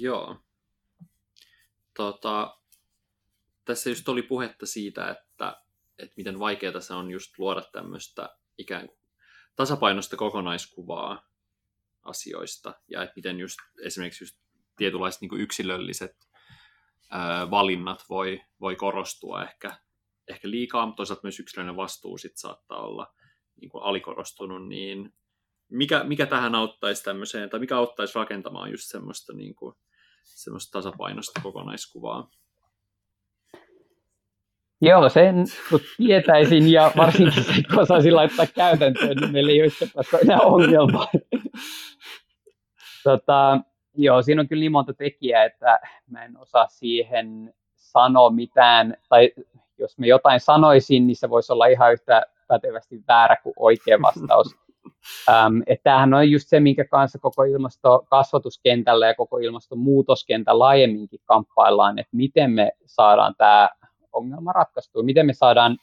Joo. 0.00 0.36
Tota, 1.96 2.56
tässä 3.64 3.90
just 3.90 4.08
oli 4.08 4.22
puhetta 4.22 4.66
siitä, 4.66 5.10
että, 5.10 5.62
että 5.98 6.14
miten 6.16 6.38
vaikeaa 6.38 6.80
se 6.80 6.94
on 6.94 7.10
just 7.10 7.38
luoda 7.38 7.62
tämmöistä 7.72 8.36
ikään 8.58 8.86
kuin 8.86 8.98
tasapainoista 9.56 10.16
kokonaiskuvaa 10.16 11.30
asioista 12.02 12.74
ja 12.88 13.02
että 13.02 13.12
miten 13.16 13.40
just 13.40 13.58
esimerkiksi 13.82 14.24
just 14.24 14.38
tietynlaiset 14.76 15.20
niin 15.20 15.40
yksilölliset 15.40 16.16
ää, 17.10 17.50
valinnat 17.50 18.04
voi, 18.08 18.40
voi 18.60 18.76
korostua 18.76 19.42
ehkä, 19.44 19.78
ehkä 20.28 20.50
liikaa, 20.50 20.86
mutta 20.86 20.96
toisaalta 20.96 21.20
myös 21.22 21.40
yksilöllinen 21.40 21.76
vastuu 21.76 22.18
sit 22.18 22.36
saattaa 22.36 22.86
olla 22.86 23.14
niin 23.60 23.70
kuin 23.70 23.84
alikorostunut, 23.84 24.68
niin 24.68 25.14
mikä, 25.70 26.04
mikä 26.04 26.26
tähän 26.26 26.54
auttaisi 26.54 27.04
tämmöiseen, 27.04 27.50
tai 27.50 27.60
mikä 27.60 27.76
auttaisi 27.76 28.14
rakentamaan 28.14 28.70
just 28.70 28.84
semmoista, 28.84 29.32
niin 29.32 29.54
kuin, 29.54 29.74
semmoista 30.22 30.78
tasapainoista 30.78 31.40
kokonaiskuvaa? 31.42 32.30
Joo, 34.82 35.08
sen 35.08 35.44
kun 35.70 35.80
tietäisin 35.96 36.72
ja 36.72 36.92
varsinkin 36.96 37.44
se, 37.44 37.52
kun 37.68 37.80
osaisin 37.80 38.16
laittaa 38.16 38.46
käytäntöön, 38.46 39.16
niin 39.16 39.32
meillä 39.32 39.52
ei 39.52 39.62
ole 39.62 40.20
enää 40.22 40.38
ongelmaa. 40.40 41.06
tota, 43.04 43.60
joo, 43.94 44.22
siinä 44.22 44.40
on 44.40 44.48
kyllä 44.48 44.60
niin 44.60 44.72
monta 44.72 44.94
tekijää, 44.94 45.44
että 45.44 45.78
mä 46.10 46.24
en 46.24 46.38
osaa 46.38 46.66
siihen 46.68 47.54
sanoa 47.76 48.30
mitään, 48.30 48.96
tai 49.08 49.32
jos 49.78 49.98
me 49.98 50.06
jotain 50.06 50.40
sanoisin, 50.40 51.06
niin 51.06 51.16
se 51.16 51.30
voisi 51.30 51.52
olla 51.52 51.66
ihan 51.66 51.92
yhtä 51.92 52.22
pätevästi 52.48 53.02
väärä 53.08 53.36
kuin 53.42 53.54
oikea 53.56 53.98
vastaus. 54.02 54.56
Ähm, 55.28 55.60
että 55.66 55.82
tämähän 55.84 56.14
on 56.14 56.30
just 56.30 56.48
se, 56.48 56.60
minkä 56.60 56.84
kanssa 56.84 57.18
koko 57.18 57.44
ilmastokasvatuskentällä 57.44 59.06
ja 59.06 59.14
koko 59.14 59.38
ilmastonmuutoskentä 59.38 60.58
laajemminkin 60.58 61.20
kamppaillaan, 61.24 61.98
että 61.98 62.16
miten 62.16 62.50
me 62.50 62.72
saadaan 62.86 63.34
tämä 63.38 63.68
ongelma 64.12 64.52
ratkaistua, 64.52 65.02
miten 65.02 65.26
me 65.26 65.32
saadaan 65.32 65.78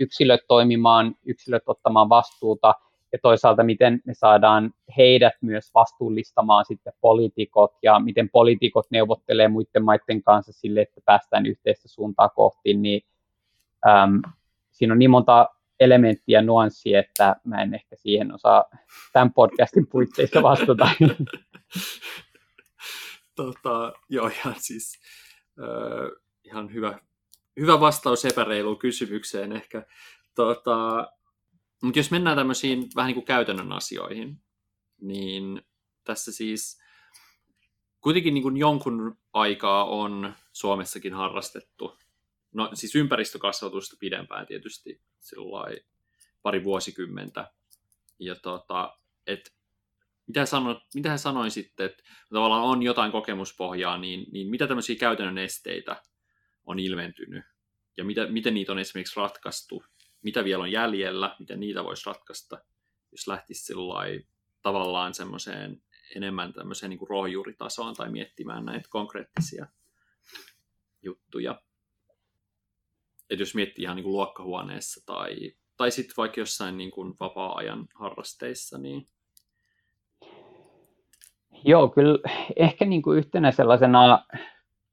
yksilöt 0.00 0.40
toimimaan, 0.48 1.14
yksilöt 1.24 1.62
ottamaan 1.66 2.08
vastuuta 2.08 2.74
ja 3.12 3.18
toisaalta 3.22 3.62
miten 3.62 4.00
me 4.04 4.14
saadaan 4.14 4.74
heidät 4.96 5.34
myös 5.40 5.70
vastuullistamaan 5.74 6.64
sitten 6.64 6.92
poliitikot 7.00 7.72
ja 7.82 8.00
miten 8.00 8.30
poliitikot 8.30 8.86
neuvottelee 8.90 9.48
muiden 9.48 9.84
maiden 9.84 10.22
kanssa 10.22 10.52
sille, 10.52 10.80
että 10.80 11.00
päästään 11.04 11.46
yhteistä 11.46 11.88
suuntaa 11.88 12.28
kohti, 12.28 12.74
niin 12.74 13.02
äm, 13.88 14.22
siinä 14.70 14.92
on 14.92 14.98
niin 14.98 15.10
monta 15.10 15.48
elementtiä 15.82 16.42
nuanssi, 16.42 16.94
että 16.94 17.36
mä 17.44 17.62
en 17.62 17.74
ehkä 17.74 17.96
siihen 17.96 18.34
osaa 18.34 18.64
tämän 19.12 19.32
podcastin 19.32 19.86
puitteissa 19.86 20.42
vastata. 20.42 20.90
tota, 23.36 23.92
joo, 24.08 24.26
ihan 24.26 24.54
siis 24.58 25.00
äh, 25.60 26.22
ihan 26.44 26.74
hyvä, 26.74 26.98
hyvä 27.60 27.80
vastaus 27.80 28.24
epäreiluun 28.24 28.78
kysymykseen 28.78 29.52
ehkä. 29.52 29.86
Tota, 30.34 31.08
mutta 31.82 31.98
jos 31.98 32.10
mennään 32.10 32.36
tämmöisiin 32.36 32.88
vähän 32.96 33.06
niin 33.06 33.14
kuin 33.14 33.26
käytännön 33.26 33.72
asioihin, 33.72 34.40
niin 35.00 35.62
tässä 36.04 36.32
siis 36.32 36.82
kuitenkin 38.00 38.34
niin 38.34 38.42
kuin 38.42 38.56
jonkun 38.56 39.18
aikaa 39.32 39.84
on 39.84 40.34
Suomessakin 40.52 41.14
harrastettu 41.14 41.98
no 42.52 42.70
siis 42.74 42.94
ympäristökasvatusta 42.94 43.96
pidempään 44.00 44.46
tietysti 44.46 45.00
pari 46.42 46.64
vuosikymmentä. 46.64 47.50
Ja 48.18 48.34
tota, 48.34 48.98
et, 49.26 49.54
mitä, 50.26 50.46
sano, 50.46 50.80
mitä 50.94 51.08
hän 51.08 51.18
sanoi 51.18 51.50
sitten, 51.50 51.86
että 51.86 52.02
tavallaan 52.34 52.62
on 52.62 52.82
jotain 52.82 53.12
kokemuspohjaa, 53.12 53.98
niin, 53.98 54.26
niin 54.32 54.48
mitä 54.48 54.66
tämmöisiä 54.66 54.96
käytännön 54.96 55.38
esteitä 55.38 56.02
on 56.64 56.78
ilmentynyt? 56.78 57.44
Ja 57.96 58.04
mitä, 58.04 58.26
miten 58.26 58.54
niitä 58.54 58.72
on 58.72 58.78
esimerkiksi 58.78 59.20
ratkaistu, 59.20 59.84
mitä 60.22 60.44
vielä 60.44 60.62
on 60.62 60.72
jäljellä, 60.72 61.36
miten 61.38 61.60
niitä 61.60 61.84
voisi 61.84 62.06
ratkaista, 62.06 62.58
jos 63.12 63.28
lähtisi 63.28 63.74
tavallaan 64.62 65.14
semmoiseen 65.14 65.82
enemmän 66.16 66.52
tämmöiseen 66.52 66.90
niin 66.90 66.98
kuin 66.98 67.10
rohjuuritasoon 67.10 67.94
tai 67.94 68.10
miettimään 68.10 68.64
näitä 68.64 68.88
konkreettisia 68.90 69.66
juttuja 71.02 71.62
että 73.32 73.42
jos 73.42 73.54
miettii 73.54 73.82
ihan 73.82 73.96
niin 73.96 74.04
kuin 74.04 74.12
luokkahuoneessa 74.12 75.06
tai, 75.06 75.36
tai 75.76 75.90
sitten 75.90 76.14
vaikka 76.16 76.40
jossain 76.40 76.78
niin 76.78 76.90
kuin 76.90 77.14
vapaa-ajan 77.20 77.86
harrasteissa, 77.94 78.78
niin 78.78 79.08
Joo, 81.64 81.88
kyllä 81.88 82.18
ehkä 82.56 82.84
niin 82.84 83.02
kuin 83.02 83.18
yhtenä 83.18 83.52
sellaisena 83.52 84.24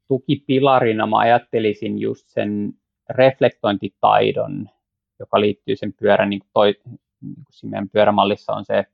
tukipilarina 0.08 1.08
mä 1.08 1.17
ajattelisin 1.17 1.99
just 1.99 2.28
sen 2.28 2.73
reflektointitaidon, 3.10 4.69
joka 5.19 5.39
liittyy 5.39 5.75
sen 5.75 5.93
pyörän, 5.93 6.30
niin 6.30 6.39
kuin 6.39 6.49
toi, 6.54 6.75
niin 7.21 7.45
kuin 7.45 7.69
meidän 7.69 7.89
pyörämallissa 7.89 8.54
on 8.54 8.65
se 8.65 8.86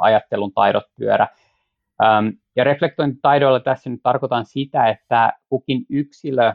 ajattelun 0.00 0.52
taidot 0.52 0.84
pyörä. 0.96 1.28
Ja 2.56 2.64
reflektointitaidoilla 2.64 3.60
tässä 3.60 3.90
nyt 3.90 4.00
tarkoitan 4.02 4.46
sitä, 4.46 4.88
että 4.88 5.32
kukin 5.48 5.86
yksilö 5.88 6.54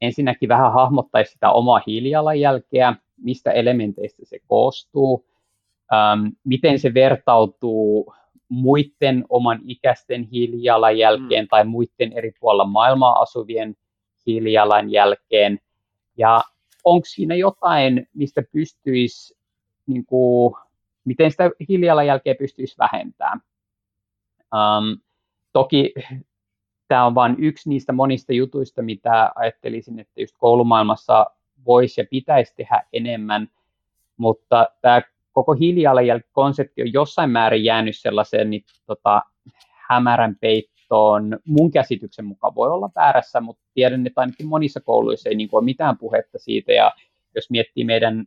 ensinnäkin 0.00 0.48
vähän 0.48 0.72
hahmottaisi 0.72 1.32
sitä 1.32 1.50
omaa 1.50 1.80
hiilijalanjälkeä, 1.86 2.94
mistä 3.16 3.50
elementeistä 3.50 4.22
se 4.24 4.38
koostuu, 4.46 5.26
ähm, 5.92 6.26
miten 6.44 6.78
se 6.78 6.94
vertautuu 6.94 8.14
muiden 8.48 9.24
oman 9.28 9.60
ikäisten 9.64 10.24
hiilijalanjälkeen 10.24 11.44
mm. 11.44 11.48
tai 11.48 11.64
muiden 11.64 12.12
eri 12.12 12.32
puolilla 12.40 12.64
maailmaa 12.64 13.20
asuvien 13.20 13.76
hiilijalanjälkeen. 14.26 15.58
Ja 16.16 16.40
onko 16.84 17.04
siinä 17.04 17.34
jotain, 17.34 18.08
mistä 18.14 18.42
pystyisi, 18.52 19.38
niin 19.86 20.06
kuin, 20.06 20.54
miten 21.04 21.30
sitä 21.30 21.50
hiilijalanjälkeä 21.68 22.34
pystyisi 22.34 22.76
vähentämään. 22.78 23.40
Um, 24.54 25.00
toki 25.52 25.94
tämä 26.90 27.06
on 27.06 27.14
vain 27.14 27.36
yksi 27.38 27.68
niistä 27.68 27.92
monista 27.92 28.32
jutuista, 28.32 28.82
mitä 28.82 29.32
ajattelisin, 29.34 29.98
että 29.98 30.20
just 30.20 30.34
koulumaailmassa 30.38 31.26
voisi 31.66 32.00
ja 32.00 32.04
pitäisi 32.10 32.54
tehdä 32.56 32.82
enemmän, 32.92 33.48
mutta 34.16 34.66
tämä 34.80 35.02
koko 35.32 35.52
hiilijalanjälki-konsepti 35.52 36.82
on 36.82 36.92
jossain 36.92 37.30
määrin 37.30 37.64
jäänyt 37.64 37.98
sellaiseen 37.98 38.50
niin, 38.50 38.64
tota, 38.86 39.22
hämärän 39.88 40.36
peittoon. 40.40 41.38
Mun 41.46 41.70
käsityksen 41.70 42.24
mukaan 42.24 42.54
voi 42.54 42.70
olla 42.70 42.90
väärässä, 42.96 43.40
mutta 43.40 43.62
tiedän, 43.74 44.06
että 44.06 44.20
ainakin 44.20 44.46
monissa 44.46 44.80
kouluissa 44.80 45.28
ei 45.28 45.34
niin 45.34 45.48
kuin, 45.48 45.58
ole 45.58 45.64
mitään 45.64 45.98
puhetta 45.98 46.38
siitä. 46.38 46.72
Ja 46.72 46.92
jos 47.34 47.50
miettii 47.50 47.84
meidän 47.84 48.24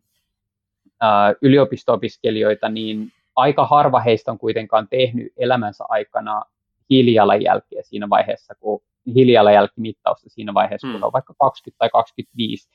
yliopisto-opiskelijoita, 1.41 2.69
niin 2.69 3.11
aika 3.35 3.65
harva 3.65 3.99
heistä 3.99 4.31
on 4.31 4.39
kuitenkaan 4.39 4.87
tehnyt 4.87 5.33
elämänsä 5.37 5.83
aikana 5.89 6.41
hiilijalanjälkeä 6.93 7.81
siinä 7.83 8.09
vaiheessa, 8.09 8.55
kun 8.59 8.81
hiilijalanjälkimittausta 9.15 10.29
siinä 10.29 10.53
vaiheessa, 10.53 10.87
kun 10.87 10.97
mm. 10.97 11.03
on 11.03 11.13
vaikka 11.13 11.33
20 11.39 11.79
tai 11.79 11.89
25. 11.89 12.69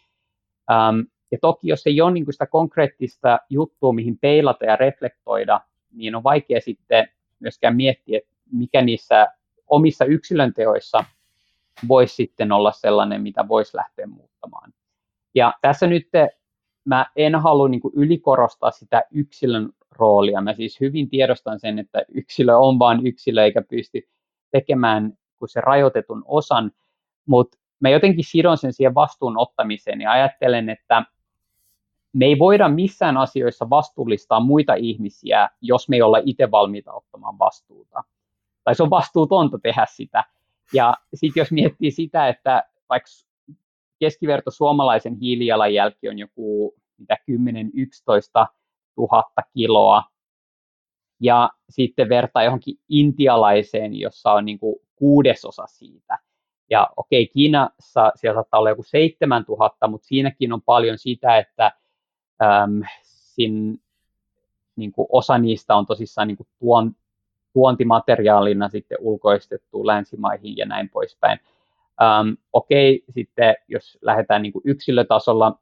Um, 0.71 1.07
ja 1.31 1.39
toki 1.41 1.69
jos 1.69 1.87
ei 1.87 2.01
ole 2.01 2.11
niin 2.11 2.33
sitä 2.33 2.47
konkreettista 2.47 3.39
juttua, 3.51 3.93
mihin 3.93 4.19
peilata 4.19 4.65
ja 4.65 4.77
reflektoida, 4.77 5.61
niin 5.93 6.15
on 6.15 6.23
vaikea 6.23 6.61
sitten 6.61 7.09
myöskään 7.41 7.77
miettiä, 7.77 8.19
että 8.19 8.31
mikä 8.53 8.83
niissä 8.83 9.27
omissa 9.67 10.05
yksilön 10.05 10.55
teoissa 10.55 11.05
voisi 11.89 12.15
sitten 12.15 12.53
olla 12.53 12.73
sellainen, 12.73 13.23
mitä 13.23 13.49
voisi 13.49 13.77
lähteä 13.77 14.07
muuttamaan. 14.07 14.73
Ja 15.35 15.55
tässä 15.63 15.87
nyt 15.87 16.09
mä 16.85 17.07
en 17.17 17.35
halua 17.35 17.69
niin 17.69 17.81
ylikorostaa 17.95 18.71
sitä 18.71 19.03
yksilön 19.11 19.71
roolia. 19.99 20.41
Mä 20.41 20.55
siis 20.55 20.81
hyvin 20.81 21.09
tiedostan 21.09 21.61
sen, 21.61 21.79
että 21.79 22.03
yksilö 22.15 22.57
on 22.57 22.79
vain 22.79 23.07
yksilö 23.07 23.45
eikä 23.45 23.63
pysty 23.63 24.09
tekemään 24.51 25.13
kuin 25.39 25.49
se 25.49 25.61
rajoitetun 25.61 26.23
osan, 26.27 26.73
mutta 27.27 27.59
mä 27.81 27.89
jotenkin 27.89 28.25
sidon 28.25 28.59
sen 28.59 28.73
siihen 28.73 28.95
vastuun 28.95 29.39
ottamiseen 29.39 30.01
ja 30.01 30.13
ajattelen, 30.13 30.69
että 30.69 31.03
me 32.13 32.25
ei 32.25 32.39
voida 32.39 32.69
missään 32.69 33.17
asioissa 33.17 33.71
vastuullistaa 33.71 34.41
muita 34.41 34.75
ihmisiä, 34.75 35.49
jos 35.61 35.89
me 35.89 35.97
ei 35.97 36.03
olla 36.03 36.19
itse 36.25 36.51
valmiita 36.51 36.93
ottamaan 36.93 37.39
vastuuta. 37.39 38.05
Tai 38.65 38.75
se 38.75 38.83
on 38.83 38.91
vastuutonta 38.91 39.59
tehdä 39.59 39.87
sitä. 39.89 40.25
Ja 40.73 40.95
sitten 41.15 41.41
jos 41.41 41.53
miettii 41.53 41.91
sitä, 41.91 42.29
että 42.29 42.65
vaikka 42.89 43.09
keskiverto 43.99 44.51
suomalaisen 44.51 45.17
hiilijalanjälki 45.17 46.09
on 46.09 46.19
joku 46.19 46.75
mitä 46.99 47.17
10-11 48.43 48.47
tuhatta 48.99 49.43
kiloa, 49.55 50.03
ja 51.21 51.51
sitten 51.69 52.09
vertaa 52.09 52.45
johonkin 52.45 52.79
intialaiseen, 52.89 53.95
jossa 53.95 54.33
on 54.33 54.45
niin 54.45 54.59
kuin 54.59 54.77
kuudesosa 54.97 55.67
siitä. 55.67 56.19
Ja 56.71 56.89
okei, 56.97 57.23
okay, 57.23 57.33
Kiinassa 57.33 58.13
siellä 58.15 58.37
saattaa 58.37 58.61
olla 58.61 58.71
joku 58.71 58.83
7000, 58.83 59.89
mutta 59.89 60.07
siinäkin 60.07 60.53
on 60.53 60.63
paljon 60.63 60.99
sitä, 60.99 61.39
että 61.39 61.73
äm, 62.43 62.83
sin, 63.03 63.81
niin 64.77 64.93
kuin 64.93 65.09
osa 65.13 65.39
niistä 65.39 65.75
on 65.75 65.87
tosissaan 65.87 66.29
niin 66.29 66.37
kuin 66.37 66.49
tuon, 66.59 66.93
tuontimateriaalina 67.53 68.69
sitten 68.69 68.99
ulkoistettu 69.01 69.87
länsimaihin 69.87 70.57
ja 70.57 70.67
näin 70.67 70.89
poispäin. 70.89 71.41
Ähm, 72.03 72.29
okei, 72.53 72.95
okay, 72.97 73.13
sitten 73.15 73.55
jos 73.69 73.99
lähdetään 74.03 74.43
niin 74.43 74.53
kuin 74.53 74.63
yksilötasolla 74.65 75.59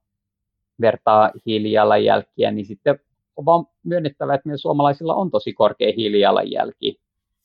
vertaa 0.81 1.31
hiilijalanjälkiä, 1.47 2.51
niin 2.51 2.67
sitten 2.67 3.01
on 3.37 3.45
vaan 3.45 3.67
myönnettävä, 3.85 4.35
että 4.35 4.49
meillä 4.49 4.59
suomalaisilla 4.59 5.15
on 5.15 5.31
tosi 5.31 5.53
korkea 5.53 5.93
hiilijalanjälki. 5.97 7.01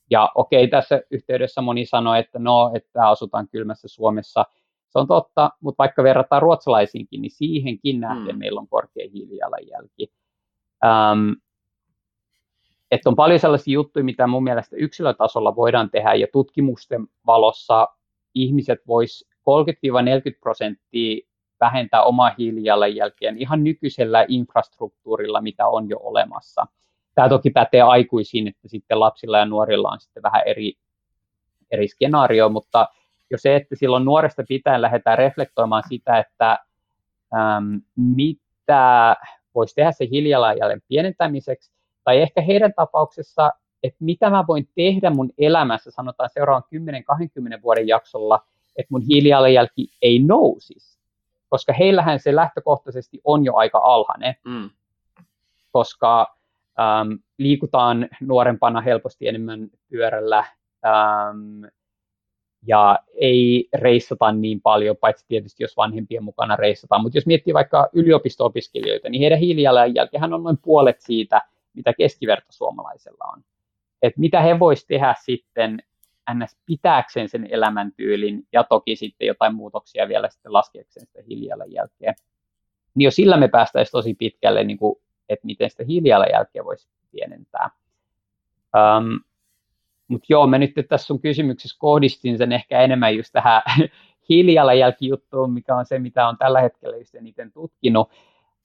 Ja 0.10 0.30
okei, 0.36 0.68
tässä 0.68 1.02
yhteydessä 1.12 1.62
moni 1.62 1.86
sanoi, 1.86 2.20
että 2.20 2.40
no, 2.40 2.72
että 2.76 3.10
asutaan 3.10 3.48
kylmässä 3.52 3.88
Suomessa. 3.88 4.46
Se 4.90 5.00
on 5.00 5.08
totta, 5.08 5.50
mutta 5.62 5.78
vaikka 5.78 6.04
verrataan 6.04 6.42
ruotsalaisiinkin, 6.42 7.22
niin 7.22 7.32
siihenkin 7.32 8.00
nähden 8.00 8.36
mm. 8.36 8.40
meillä 8.40 8.60
on 8.60 8.68
korkea 8.68 9.10
hiilijalanjälki. 9.14 10.12
Um, 10.86 11.36
että 12.92 13.10
on 13.10 13.16
paljon 13.16 13.40
sellaisia 13.40 13.74
juttuja, 13.74 14.06
mitä 14.06 14.28
mun 14.28 14.44
mielestä 14.44 14.76
yksilötasolla 14.76 15.56
voidaan 15.56 15.90
tehdä, 15.90 16.14
ja 16.14 16.28
tutkimusten 16.34 17.08
valossa 17.28 17.88
ihmiset 18.36 18.80
vois 18.88 19.30
30-40 19.40 19.44
prosenttia 20.40 21.28
vähentää 21.62 22.04
omaa 22.04 22.32
hiilijalanjälkeä 22.38 23.34
ihan 23.38 23.64
nykyisellä 23.64 24.26
infrastruktuurilla, 24.28 25.42
mitä 25.42 25.68
on 25.68 25.90
jo 25.90 25.98
olemassa. 26.00 26.66
Tämä 27.16 27.30
toki 27.30 27.50
pätee 27.50 27.82
aikuisiin, 27.82 28.48
että 28.48 28.68
sitten 28.68 29.00
lapsilla 29.00 29.38
ja 29.38 29.46
nuorilla 29.46 29.90
on 29.90 30.00
sitten 30.00 30.24
vähän 30.24 30.42
eri, 30.46 30.74
eri 31.72 31.88
skenaario, 31.88 32.50
mutta 32.50 32.88
jo 33.30 33.38
se, 33.38 33.56
että 33.56 33.76
silloin 33.76 34.06
nuoresta 34.06 34.44
pitäen 34.48 34.82
lähdetään 34.82 35.18
reflektoimaan 35.18 35.84
sitä, 35.90 36.20
että 36.20 36.60
äm, 37.34 37.82
mitä 37.96 39.16
voisi 39.56 39.76
tehdä 39.76 39.92
se 39.92 40.08
hiilijalanjäljen 40.12 40.82
pienentämiseksi, 40.88 41.72
tai 42.04 42.22
ehkä 42.22 42.42
heidän 42.42 42.74
tapauksessa, 42.74 43.52
että 43.84 43.98
mitä 44.00 44.30
mä 44.30 44.44
voin 44.48 44.70
tehdä 44.76 45.10
mun 45.10 45.30
elämässä, 45.38 45.92
sanotaan 45.92 46.30
seuraavan 46.34 46.64
10-20 47.60 47.62
vuoden 47.62 47.88
jaksolla, 47.88 48.40
että 48.76 48.88
mun 48.90 49.02
hiilijalanjälki 49.02 49.88
ei 50.02 50.20
nousisi 50.20 51.01
koska 51.52 51.74
heillähän 51.74 52.20
se 52.20 52.36
lähtökohtaisesti 52.36 53.22
on 53.24 53.46
jo 53.46 53.56
aika 53.56 53.78
alhainen, 53.84 54.36
mm. 54.46 54.70
koska 55.72 56.36
ähm, 56.80 57.12
liikutaan 57.38 58.10
nuorempana 58.22 58.82
helposti 58.82 59.28
enemmän 59.28 59.68
pyörällä 59.90 60.46
ähm, 60.86 61.66
ja 62.68 63.00
ei 63.14 63.70
reissata 63.74 64.32
niin 64.32 64.62
paljon, 64.62 64.98
paitsi 64.98 65.26
tietysti 65.28 65.64
jos 65.64 65.78
vanhempien 65.78 66.24
mukana 66.24 66.56
reissataan, 66.56 67.02
mutta 67.02 67.18
jos 67.18 67.26
miettii 67.26 67.54
vaikka 67.54 67.90
yliopisto-opiskelijoita, 67.94 69.10
niin 69.10 69.22
heidän 69.22 69.40
hiilijalanjälkehän 69.40 70.34
on 70.34 70.44
noin 70.44 70.58
puolet 70.58 71.02
siitä, 71.02 71.42
mitä 71.74 71.94
keskiverto 71.94 72.48
suomalaisella 72.50 73.32
on. 73.34 73.44
Et 74.02 74.18
mitä 74.18 74.42
he 74.42 74.60
voisivat 74.60 74.88
tehdä 74.88 75.16
sitten 75.20 75.84
ns. 76.34 76.58
pitääkseen 76.66 77.30
sen 77.30 77.48
elämäntyylin 77.52 78.48
ja 78.54 78.64
toki 78.64 78.96
sitten 78.96 79.28
jotain 79.28 79.56
muutoksia 79.56 80.08
vielä 80.08 80.30
sitten 80.30 80.54
laskeakseen 80.54 81.06
sitä 81.06 81.20
hiilijalanjälkeä. 81.28 82.14
Niin 82.96 83.06
jo 83.06 83.12
sillä 83.12 83.38
me 83.38 83.48
päästäisiin 83.48 83.92
tosi 83.92 84.14
pitkälle, 84.14 84.64
niin 84.64 84.78
kuin, 84.78 84.96
että 85.30 85.46
miten 85.46 85.70
sitä 85.70 85.84
hiilijalanjälkeä 85.88 86.66
voisi 86.66 86.90
pienentää. 87.12 87.70
Um, 88.76 89.20
mutta 90.08 90.26
joo, 90.30 90.48
mä 90.48 90.58
nyt 90.58 90.74
tässä 90.90 91.08
sun 91.08 91.22
kysymyksessä 91.22 91.78
kohdistin 91.80 92.38
sen 92.38 92.52
ehkä 92.52 92.82
enemmän 92.82 93.16
just 93.16 93.30
tähän 93.34 93.62
hiilijalanjälkijuttuun, 94.30 95.54
mikä 95.54 95.76
on 95.76 95.86
se, 95.86 96.00
mitä 96.00 96.28
on 96.28 96.38
tällä 96.38 96.62
hetkellä 96.62 96.98
just 96.98 97.16
eniten 97.16 97.52
tutkinut, 97.52 98.10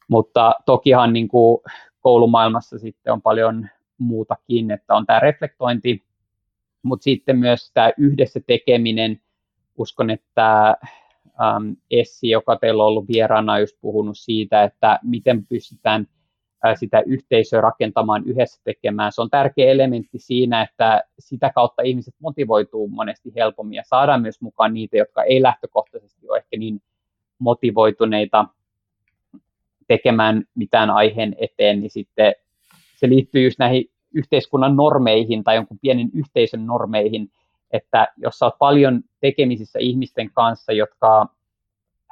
mutta 0.09 0.55
tokihan 0.67 1.13
niin 1.13 1.29
kuin 1.29 1.63
koulumaailmassa 2.01 2.79
sitten 2.79 3.13
on 3.13 3.23
paljon 3.23 3.69
muutakin, 3.99 4.71
että 4.71 4.95
on 4.95 5.07
tämä 5.07 5.21
reflektointi, 5.21 6.06
mutta 6.87 7.05
sitten 7.05 7.39
myös 7.39 7.71
tämä 7.75 7.91
yhdessä 7.99 8.41
tekeminen, 8.47 9.21
uskon, 9.79 10.11
että 10.11 10.77
ähm, 11.41 11.73
Essi, 11.91 12.31
joka 12.31 12.57
teillä 12.57 12.83
on 12.83 12.89
ollut 12.89 13.09
vieraana, 13.09 13.59
just 13.59 13.77
puhunut 13.81 14.19
siitä, 14.19 14.63
että 14.63 14.99
miten 15.03 15.47
pystytään 15.47 16.07
äh, 16.67 16.77
sitä 16.79 17.03
yhteisöä 17.07 17.61
rakentamaan 17.61 18.25
yhdessä 18.25 18.61
tekemään. 18.65 19.13
Se 19.13 19.21
on 19.21 19.31
tärkeä 19.31 19.71
elementti 19.71 20.19
siinä, 20.19 20.63
että 20.63 21.03
sitä 21.19 21.51
kautta 21.55 21.83
ihmiset 21.83 22.15
motivoituu 22.19 22.89
monesti 22.89 23.33
helpommin 23.37 23.77
ja 23.77 23.83
saadaan 23.87 24.23
myös 24.23 24.41
mukaan 24.41 24.75
niitä, 24.75 24.97
jotka 24.97 25.23
ei 25.23 25.43
lähtökohtaisesti 25.43 26.29
ole 26.29 26.39
ehkä 26.39 26.57
niin 26.57 26.83
motivoituneita 27.39 28.47
tekemään 29.89 30.45
mitään 30.55 30.91
aiheen 30.91 31.37
eteen, 31.39 31.81
niin 31.81 31.91
sitten 31.91 32.35
se 32.97 33.09
liittyy 33.09 33.45
just 33.45 33.59
näihin 33.59 33.91
yhteiskunnan 34.17 34.77
normeihin 34.77 35.45
tai 35.45 35.55
jonkun 35.55 35.79
pienen 35.79 36.11
yhteisön 36.15 36.67
normeihin, 36.67 37.31
että 37.73 38.09
jos 38.17 38.39
sä 38.39 38.45
oot 38.45 38.59
paljon 38.59 39.03
tekemisissä 39.21 39.79
ihmisten 39.79 40.31
kanssa, 40.31 40.73
jotka 40.73 41.29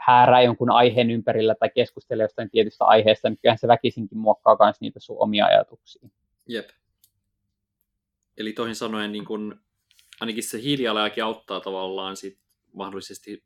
häärää 0.07 0.43
jonkun 0.43 0.71
aiheen 0.71 1.11
ympärillä 1.11 1.55
tai 1.55 1.71
keskustelee 1.75 2.25
jostain 2.25 2.51
tietystä 2.51 2.85
aiheesta, 2.85 3.29
niin 3.29 3.39
kyllähän 3.39 3.59
se 3.59 3.69
väkisinkin 3.69 4.19
muokkaa 4.19 4.57
myös 4.61 4.81
niitä 4.81 5.01
sun 5.01 5.17
omia 5.19 5.47
ajatuksia. 5.47 6.09
Jep. 6.49 6.69
Eli 8.37 8.53
toisin 8.53 8.75
sanoen 8.75 9.13
niin 9.13 9.25
kun, 9.25 9.61
ainakin 10.21 10.43
se 10.43 10.63
hiilijalanjälki 10.63 11.21
auttaa 11.21 11.61
tavallaan 11.61 12.17
sit 12.17 12.39
mahdollisesti 12.73 13.45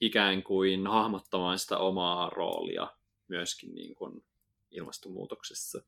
ikään 0.00 0.42
kuin 0.42 0.86
hahmottamaan 0.86 1.58
sitä 1.58 1.78
omaa 1.78 2.30
roolia 2.30 2.86
myöskin 3.28 3.74
niin 3.74 3.94
kun 3.94 4.24
ilmastonmuutoksessa 4.70 5.82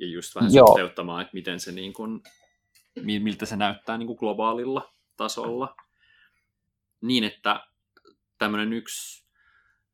ja 0.00 0.06
just 0.06 0.34
vähän 0.34 0.54
Joo. 0.54 0.66
suhteuttamaan, 0.66 1.22
että 1.22 1.34
miten 1.34 1.60
se 1.60 1.72
niin 1.72 1.92
kuin, 1.92 2.22
miltä 3.02 3.46
se 3.46 3.56
näyttää 3.56 3.98
niin 3.98 4.06
kuin 4.06 4.18
globaalilla 4.18 4.94
tasolla. 5.16 5.76
Niin, 7.00 7.24
että 7.24 7.66
tämmöinen 8.38 8.72
yksi 8.72 9.24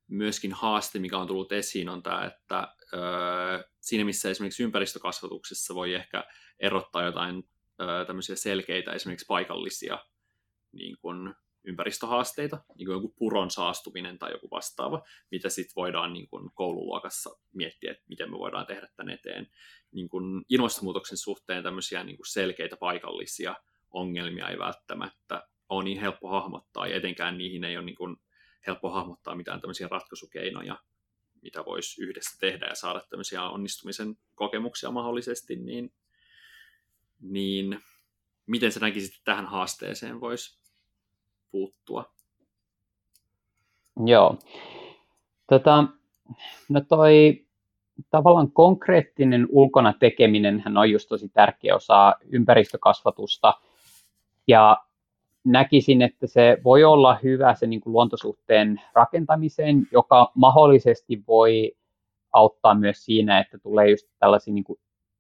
myöskin 0.09 0.53
haaste, 0.53 0.99
mikä 0.99 1.19
on 1.19 1.27
tullut 1.27 1.53
esiin, 1.53 1.89
on 1.89 2.03
tämä, 2.03 2.25
että 2.25 2.75
öö, 2.95 3.63
siinä 3.81 4.05
missä 4.05 4.31
esimerkiksi 4.31 4.63
ympäristökasvatuksessa 4.63 5.75
voi 5.75 5.95
ehkä 5.95 6.25
erottaa 6.61 7.03
jotain 7.03 7.49
tämmöisiä 8.07 8.37
selkeitä 8.37 8.93
esimerkiksi 8.93 9.27
paikallisia 9.27 9.99
niin 10.73 10.97
kuin 10.99 11.35
ympäristöhaasteita, 11.67 12.59
niin 12.75 12.87
kuin 12.87 12.95
joku 12.95 13.15
puron 13.19 13.51
saastuminen 13.51 14.19
tai 14.19 14.33
joku 14.33 14.49
vastaava, 14.51 15.03
mitä 15.31 15.49
sitten 15.49 15.73
voidaan 15.77 16.13
niin 16.13 16.29
kuin 16.29 16.51
koululuokassa 16.55 17.31
miettiä, 17.53 17.91
että 17.91 18.05
miten 18.09 18.31
me 18.31 18.39
voidaan 18.39 18.67
tehdä 18.67 18.89
tämän 18.97 19.15
eteen. 19.15 19.49
Niin 19.93 20.09
kuin 20.09 20.45
ilmastonmuutoksen 20.49 21.19
suhteen 21.19 21.63
tämmöisiä 21.63 22.05
niin 22.05 22.17
kuin 22.17 22.27
selkeitä 22.27 22.77
paikallisia 22.77 23.55
ongelmia 23.91 24.49
ei 24.49 24.59
välttämättä 24.59 25.49
ole 25.69 25.85
niin 25.85 26.01
helppo 26.01 26.29
hahmottaa, 26.29 26.87
ja 26.87 26.97
etenkään 26.97 27.39
niihin 27.39 27.65
ei 27.65 27.77
ole 27.77 27.85
niin 27.85 27.97
kuin 27.97 28.17
helppo 28.67 28.91
hahmottaa 28.91 29.35
mitään 29.35 29.61
tämmöisiä 29.61 29.89
ratkaisukeinoja, 29.91 30.79
mitä 31.43 31.65
voisi 31.65 32.03
yhdessä 32.03 32.39
tehdä 32.41 32.67
ja 32.67 32.75
saada 32.75 33.01
tämmöisiä 33.11 33.43
onnistumisen 33.43 34.19
kokemuksia 34.35 34.91
mahdollisesti, 34.91 35.57
niin, 35.57 35.93
niin 37.21 37.81
miten 38.47 38.73
sä 38.73 38.81
näkisit, 38.81 39.25
tähän 39.25 39.47
haasteeseen 39.47 40.21
voisi 40.21 40.66
puuttua? 41.51 42.05
Joo. 44.05 44.39
Tota, 45.47 45.85
no 46.69 46.81
toi 46.81 47.47
tavallaan 48.11 48.53
konkreettinen 48.53 49.47
ulkona 49.51 49.93
tekeminen 49.93 50.63
on 50.79 50.91
just 50.91 51.09
tosi 51.09 51.29
tärkeä 51.29 51.77
osa 51.77 52.15
ympäristökasvatusta. 52.31 53.55
Ja 54.47 54.77
näkisin, 55.45 56.03
että 56.03 56.27
se 56.27 56.59
voi 56.65 56.85
olla 56.85 57.19
hyvä 57.23 57.55
se 57.55 57.67
niin 57.67 57.81
kuin 57.81 57.93
luontosuhteen 57.93 58.81
rakentamiseen, 58.95 59.89
joka 59.93 60.33
mahdollisesti 60.35 61.23
voi 61.27 61.77
auttaa 62.33 62.75
myös 62.75 63.05
siinä, 63.05 63.41
että 63.41 63.59
tulee 63.59 63.91
just 63.91 64.07
tällaisia 64.19 64.55
niin 64.55 64.65
kuin 64.65 64.79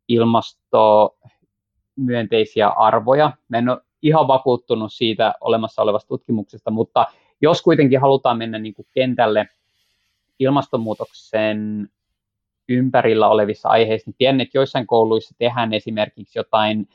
ilmastomyönteisiä 0.09 2.69
arvoja. 2.69 3.33
Mä 3.49 3.59
en 3.59 3.69
ole 3.69 3.81
ihan 4.07 4.29
vakuuttunut 4.29 4.93
siitä 4.93 5.35
olemassa 5.41 5.83
olevasta 5.83 6.09
tutkimuksesta, 6.09 6.71
mutta 6.71 7.07
jos 7.41 7.63
kuitenkin 7.63 8.01
halutaan 8.01 8.39
mennä 8.39 8.59
niin 8.59 8.75
kuin 8.75 8.87
kentälle 8.93 9.49
ilmastonmuutoksen 10.39 11.89
ympärillä 12.69 13.29
olevissa 13.29 13.69
aiheissa, 13.69 14.11
niin 14.11 14.17
tiedän, 14.19 14.41
että 14.41 14.59
joissain 14.59 14.87
kouluissa 14.87 15.35
tehdään 15.39 15.73
esimerkiksi 15.73 16.39
jotain, 16.39 16.89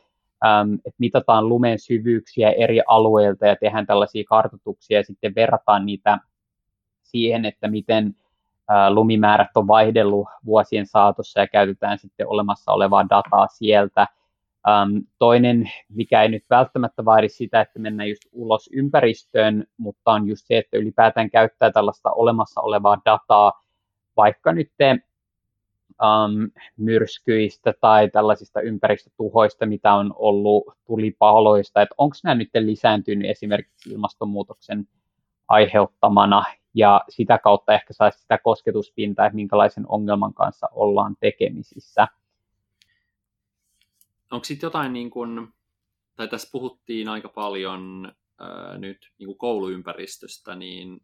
että 0.85 0.97
mitataan 0.97 1.49
lumen 1.49 1.79
syvyyksiä 1.79 2.51
eri 2.51 2.81
alueilta 2.87 3.45
ja 3.45 3.55
tehdään 3.55 3.85
tällaisia 3.85 4.23
kartoituksia 4.29 4.97
ja 4.97 5.03
sitten 5.03 5.35
verrataan 5.35 5.85
niitä 5.85 6.17
siihen, 7.01 7.45
että 7.45 7.67
miten 7.67 8.15
lumimäärät 8.89 9.49
on 9.55 9.67
vaihdellut 9.67 10.27
vuosien 10.45 10.85
saatossa 10.85 11.39
ja 11.39 11.47
käytetään 11.47 11.97
sitten 11.97 12.27
olemassa 12.27 12.71
olevaa 12.71 13.09
dataa 13.09 13.47
sieltä– 13.47 14.07
Um, 14.67 15.03
toinen, 15.19 15.71
mikä 15.89 16.21
ei 16.21 16.29
nyt 16.29 16.43
välttämättä 16.49 17.05
vaadi 17.05 17.29
sitä, 17.29 17.61
että 17.61 17.79
mennään 17.79 18.09
just 18.09 18.21
ulos 18.31 18.69
ympäristöön, 18.73 19.65
mutta 19.77 20.11
on 20.11 20.27
just 20.27 20.47
se, 20.47 20.57
että 20.57 20.77
ylipäätään 20.77 21.29
käyttää 21.29 21.71
tällaista 21.71 22.11
olemassa 22.11 22.61
olevaa 22.61 23.01
dataa, 23.05 23.61
vaikka 24.17 24.53
nyt 24.53 24.71
um, 26.01 26.51
myrskyistä 26.77 27.73
tai 27.81 28.09
tällaisista 28.09 28.61
ympäristötuhoista, 28.61 29.65
mitä 29.65 29.93
on 29.93 30.13
ollut 30.15 30.63
tulipaloista, 30.85 31.81
että 31.81 31.95
onko 31.97 32.15
nämä 32.23 32.35
nyt 32.35 32.49
lisääntynyt 32.59 33.29
esimerkiksi 33.29 33.89
ilmastonmuutoksen 33.89 34.87
aiheuttamana, 35.47 36.43
ja 36.73 37.01
sitä 37.09 37.37
kautta 37.37 37.73
ehkä 37.73 37.93
saisi 37.93 38.19
sitä 38.19 38.37
kosketuspintaa, 38.37 39.25
että 39.25 39.35
minkälaisen 39.35 39.85
ongelman 39.87 40.33
kanssa 40.33 40.69
ollaan 40.71 41.15
tekemisissä 41.19 42.07
onko 44.31 44.43
sitten 44.43 44.67
jotain, 44.67 44.93
niin 44.93 45.09
kun, 45.09 45.53
tai 46.15 46.27
tässä 46.27 46.49
puhuttiin 46.51 47.07
aika 47.07 47.29
paljon 47.29 48.11
ää, 48.39 48.77
nyt 48.77 49.11
niin 49.19 49.37
kouluympäristöstä, 49.37 50.55
niin 50.55 50.99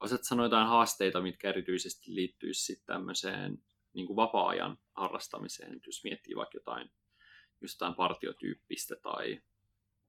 osaat 0.00 0.24
sanoa 0.24 0.46
jotain 0.46 0.68
haasteita, 0.68 1.20
mitkä 1.20 1.48
erityisesti 1.48 2.14
liittyisi 2.14 2.64
sitten 2.64 2.86
tämmöiseen 2.86 3.58
niin 3.92 4.16
vapaa-ajan 4.16 4.78
harrastamiseen, 4.94 5.80
jos 5.86 6.04
miettii 6.04 6.36
vaikka 6.36 6.56
jotain, 6.56 6.90
jotain 7.60 7.94
partiotyyppistä 7.94 8.96
tai, 9.02 9.42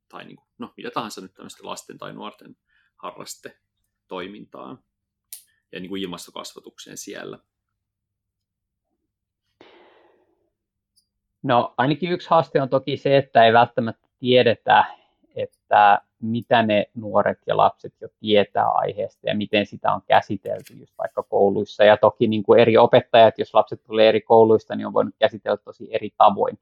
tai 0.09 0.25
niin 0.25 0.35
kuin, 0.35 0.47
no, 0.57 0.73
mitä 0.77 0.91
tahansa 0.91 1.21
nyt 1.21 1.33
tämmöistä 1.33 1.67
lasten 1.67 1.97
tai 1.97 2.13
nuorten 2.13 2.57
harrastetoimintaa 2.95 4.83
ja 5.71 5.79
niin 5.79 5.89
kuin 5.89 6.01
ilmastokasvatukseen 6.01 6.97
siellä. 6.97 7.39
No 11.43 11.73
ainakin 11.77 12.11
yksi 12.11 12.29
haaste 12.29 12.61
on 12.61 12.69
toki 12.69 12.97
se, 12.97 13.17
että 13.17 13.45
ei 13.45 13.53
välttämättä 13.53 14.07
tiedetä, 14.19 14.85
että 15.35 16.01
mitä 16.21 16.63
ne 16.63 16.85
nuoret 16.95 17.37
ja 17.47 17.57
lapset 17.57 17.93
jo 18.01 18.07
tietää 18.19 18.69
aiheesta 18.69 19.27
ja 19.29 19.35
miten 19.35 19.65
sitä 19.65 19.93
on 19.93 20.01
käsitelty 20.07 20.73
just 20.73 20.93
vaikka 20.97 21.23
kouluissa. 21.23 21.83
Ja 21.83 21.97
toki 21.97 22.27
niin 22.27 22.43
kuin 22.43 22.59
eri 22.59 22.77
opettajat, 22.77 23.39
jos 23.39 23.53
lapset 23.53 23.83
tulee 23.83 24.09
eri 24.09 24.21
kouluista, 24.21 24.75
niin 24.75 24.87
on 24.87 24.93
voinut 24.93 25.15
käsitellä 25.19 25.57
tosi 25.57 25.87
eri 25.91 26.09
tavoin. 26.17 26.59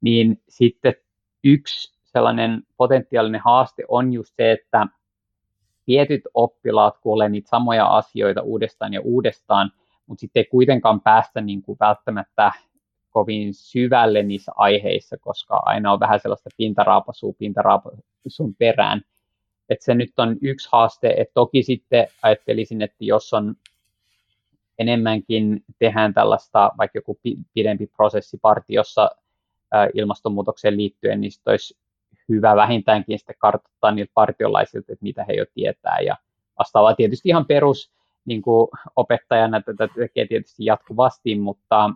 Niin 0.00 0.42
sitten 0.48 0.94
yksi 1.44 2.00
sellainen 2.04 2.62
potentiaalinen 2.76 3.40
haaste 3.44 3.84
on 3.88 4.12
just 4.12 4.36
se, 4.36 4.52
että 4.52 4.86
tietyt 5.84 6.22
oppilaat 6.34 6.98
kuulee 6.98 7.28
niitä 7.28 7.48
samoja 7.48 7.86
asioita 7.86 8.42
uudestaan 8.42 8.92
ja 8.92 9.00
uudestaan, 9.00 9.72
mutta 10.06 10.20
sitten 10.20 10.40
ei 10.40 10.44
kuitenkaan 10.44 11.00
päästä 11.00 11.40
niin 11.40 11.62
kuin 11.62 11.76
välttämättä 11.80 12.52
kovin 13.10 13.54
syvälle 13.54 14.22
niissä 14.22 14.52
aiheissa, 14.56 15.16
koska 15.18 15.62
aina 15.64 15.92
on 15.92 16.00
vähän 16.00 16.20
sellaista 16.20 16.50
pintaraapasua 16.56 17.32
pintaraapasun 17.38 18.54
perään. 18.58 19.02
että 19.68 19.84
se 19.84 19.94
nyt 19.94 20.12
on 20.16 20.36
yksi 20.42 20.68
haaste, 20.72 21.14
että 21.16 21.34
toki 21.34 21.62
sitten 21.62 22.08
ajattelisin, 22.22 22.82
että 22.82 22.96
jos 23.00 23.34
on 23.34 23.54
enemmänkin 24.78 25.64
tehdään 25.78 26.14
tällaista 26.14 26.70
vaikka 26.78 26.98
joku 26.98 27.18
pidempi 27.54 27.86
prosessi 27.86 28.38
partiossa 28.42 29.10
ilmastonmuutokseen 29.94 30.76
liittyen, 30.76 31.20
niin 31.20 31.32
olisi 31.46 31.78
hyvä 32.28 32.56
vähintäänkin 32.56 33.18
sitten 33.18 33.36
kartoittaa 33.38 33.90
niiltä 33.90 34.12
partiolaisilta, 34.14 34.92
että 34.92 35.02
mitä 35.02 35.24
he 35.28 35.32
jo 35.32 35.44
tietää 35.54 35.98
ja 36.00 36.16
vastaavaa 36.58 36.94
tietysti 36.94 37.28
ihan 37.28 37.46
perus 37.46 37.92
niin 38.24 38.42
opettajana 38.96 39.62
tätä 39.62 39.88
tekee 39.94 40.26
tietysti 40.26 40.64
jatkuvasti, 40.64 41.38
mutta 41.38 41.90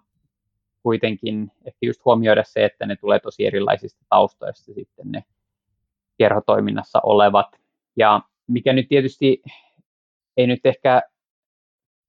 kuitenkin 0.84 1.52
ehkä 1.64 1.78
just 1.82 2.04
huomioida 2.04 2.44
se, 2.44 2.64
että 2.64 2.86
ne 2.86 2.96
tulee 2.96 3.18
tosi 3.18 3.46
erilaisista 3.46 4.04
taustoista 4.08 4.72
sitten 4.74 5.12
ne 5.12 5.24
kerhotoiminnassa 6.18 7.00
olevat. 7.02 7.46
Ja 7.96 8.20
mikä 8.46 8.72
nyt 8.72 8.88
tietysti 8.88 9.42
ei 10.36 10.46
nyt 10.46 10.60
ehkä 10.66 11.02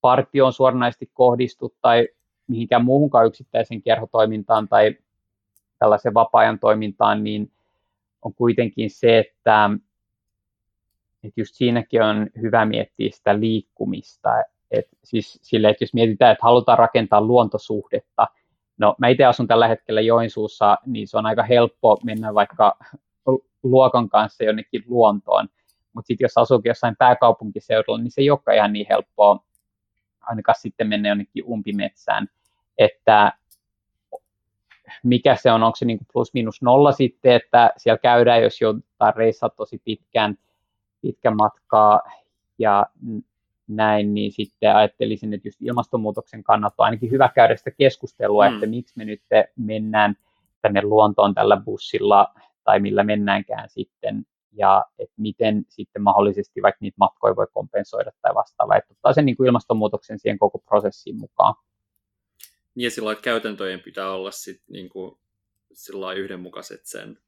partioon 0.02 0.54
suoranaisesti 0.54 1.10
kohdistu 1.14 1.76
tai 1.82 2.08
mihinkään 2.48 2.86
muuhunkaan 2.86 3.28
yksittäisen 3.28 3.82
kerhotoimintaan 3.82 4.68
tai 4.68 4.96
tällaisen 5.80 6.14
vapaa-ajan 6.14 6.60
toimintaan, 6.60 7.24
niin 7.24 7.52
on 8.22 8.34
kuitenkin 8.34 8.90
se, 8.90 9.18
että, 9.20 9.70
että 11.24 11.42
just 11.42 11.56
siinäkin 11.56 12.02
on 12.04 12.28
hyvä 12.42 12.66
miettiä 12.66 13.10
sitä 13.12 13.40
liikkumista. 13.40 14.30
Et 14.72 14.88
siis 15.04 15.40
sille, 15.42 15.70
että 15.70 15.84
jos 15.84 15.94
mietitään, 15.94 16.32
että 16.32 16.44
halutaan 16.44 16.78
rakentaa 16.78 17.22
luontosuhdetta, 17.22 18.28
No 18.78 18.96
mä 18.98 19.08
itse 19.08 19.26
asun 19.26 19.48
tällä 19.48 19.68
hetkellä 19.68 20.02
Joensuussa, 20.02 20.78
niin 20.86 21.08
se 21.08 21.18
on 21.18 21.26
aika 21.26 21.44
helppo 21.44 22.00
mennä 22.04 22.34
vaikka 22.34 22.78
luokan 23.64 24.10
kanssa 24.10 24.44
jonnekin 24.44 24.84
luontoon. 24.88 25.48
Mutta 25.94 26.08
sitten 26.08 26.26
jos 26.26 26.38
asuukin 26.38 26.70
jossain 26.70 26.96
pääkaupunkiseudulla, 26.96 28.00
niin 28.00 28.12
se 28.12 28.22
ei 28.22 28.30
olekaan 28.30 28.58
ihan 28.58 28.74
niin 28.74 28.86
helppoa 28.90 29.46
ainakaan 30.22 30.56
sitten 30.60 30.88
mennä 30.88 31.10
jonnekin 31.10 31.44
umpimetsään. 31.46 32.28
Että 32.78 33.34
mikä 35.04 35.36
se 35.36 35.52
on, 35.52 35.64
onko 35.64 35.76
se 35.76 35.86
niin 35.86 36.00
plus 36.14 36.34
minus 36.34 36.62
nolla 36.62 36.92
sitten, 36.92 37.34
että 37.34 37.74
siellä 37.78 37.98
käydään, 37.98 38.44
jos 38.44 38.62
joudutaan 38.62 39.16
reissaa 39.16 39.50
tosi 39.50 39.82
pitkän, 39.86 40.38
pitkän 41.02 41.36
matkaa 41.36 42.02
ja 42.58 42.86
näin, 43.68 44.14
niin 44.14 44.32
sitten 44.32 44.76
ajattelisin, 44.76 45.34
että 45.34 45.48
just 45.48 45.62
ilmastonmuutoksen 45.62 46.44
kannalta 46.44 46.76
on 46.78 46.86
ainakin 46.86 47.12
hyvä 47.12 47.30
käydä 47.36 47.56
sitä 47.56 47.72
keskustelua, 47.72 48.50
mm. 48.50 48.54
että 48.54 48.66
miksi 48.66 48.94
me 48.98 49.06
nyt 49.06 49.22
mennään 49.56 50.16
tänne 50.62 50.82
luontoon 50.82 51.34
tällä 51.34 51.62
bussilla 51.66 52.34
tai 52.64 52.80
millä 52.80 53.04
mennäänkään 53.04 53.70
sitten, 53.70 54.26
ja 54.52 54.86
että 55.00 55.16
miten 55.18 55.66
sitten 55.70 56.02
mahdollisesti 56.02 56.62
vaikka 56.62 56.78
niitä 56.82 56.96
matkoja 57.00 57.36
voi 57.36 57.48
kompensoida 57.54 58.12
tai 58.22 58.36
vastaavaa, 58.36 58.78
että 58.78 58.94
ottaa 58.94 59.14
sen 59.14 59.26
niin 59.26 59.38
kuin 59.38 59.48
ilmastonmuutoksen 59.48 60.20
siihen 60.20 60.40
koko 60.40 60.60
prosessiin 60.60 61.18
mukaan. 61.18 61.56
Niin 62.76 62.84
ja 62.84 62.92
sillä 62.92 63.12
että 63.12 63.22
käytäntöjen 63.22 63.80
pitää 63.80 64.12
olla 64.12 64.32
sitten 64.32 64.74
niin 64.74 64.90
kuin 64.90 65.18
sillä 65.74 66.14
yhdenmukaiset 66.14 66.86
sen 66.86 67.20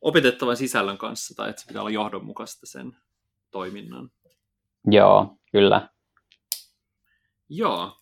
opetettavan 0.00 0.56
sisällön 0.56 0.98
kanssa, 0.98 1.34
tai 1.34 1.50
että 1.50 1.62
se 1.62 1.68
pitää 1.68 1.82
olla 1.82 1.90
johdonmukaista 1.90 2.66
sen 2.66 2.96
toiminnan. 3.50 4.10
Joo, 4.90 5.36
kyllä. 5.52 5.88
Joo. 7.48 7.92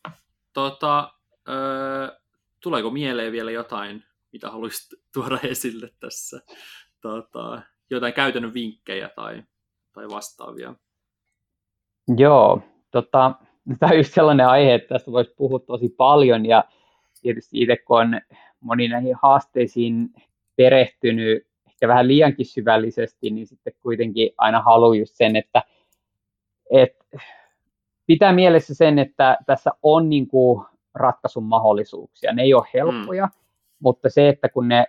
Tota, 0.53 1.13
öö, 1.49 2.09
tuleeko 2.63 2.91
mieleen 2.91 3.33
vielä 3.33 3.51
jotain, 3.51 4.05
mitä 4.33 4.51
haluaisit 4.51 5.01
tuoda 5.15 5.39
esille 5.51 5.91
tässä? 6.01 6.41
Tota, 7.01 7.63
jotain 7.91 8.13
käytännön 8.13 8.55
vinkkejä 8.55 9.09
tai, 9.09 9.43
tai 9.93 10.09
vastaavia? 10.09 10.75
Joo, 12.17 12.61
tota, 12.91 13.35
tämä 13.79 13.91
on 13.91 13.99
just 13.99 14.15
sellainen 14.15 14.49
aihe, 14.49 14.75
että 14.75 14.89
tästä 14.89 15.13
voisi 15.13 15.35
puhua 15.37 15.59
tosi 15.59 15.89
paljon 15.89 16.47
ja 16.47 16.65
tietysti 17.23 17.61
itse 17.61 17.77
kun 17.77 18.01
on 18.01 18.21
moni 18.61 18.89
näihin 18.89 19.17
haasteisiin 19.23 20.13
perehtynyt 20.57 21.47
ehkä 21.67 21.89
vähän 21.89 22.09
liiankin 22.09 22.47
syvällisesti, 22.47 23.31
niin 23.31 23.47
sitten 23.47 23.73
kuitenkin 23.81 24.31
aina 24.39 24.63
haluaa 24.63 24.95
just 24.95 25.15
sen, 25.15 25.37
että, 25.37 25.63
että 26.71 27.19
pitää 28.07 28.33
mielessä 28.33 28.75
sen, 28.75 28.99
että 28.99 29.39
tässä 29.47 29.71
on 29.83 30.09
niin 30.11 30.29
kuin 30.29 30.65
ratkaisun 30.95 31.45
mahdollisuuksia. 31.45 32.33
Ne 32.33 32.43
ei 32.43 32.55
ole 32.55 32.67
helppoja, 32.75 33.27
mm. 33.27 33.33
mutta 33.81 34.11
se, 34.11 34.29
että 34.29 34.49
kun 34.49 34.69
ne 34.69 34.87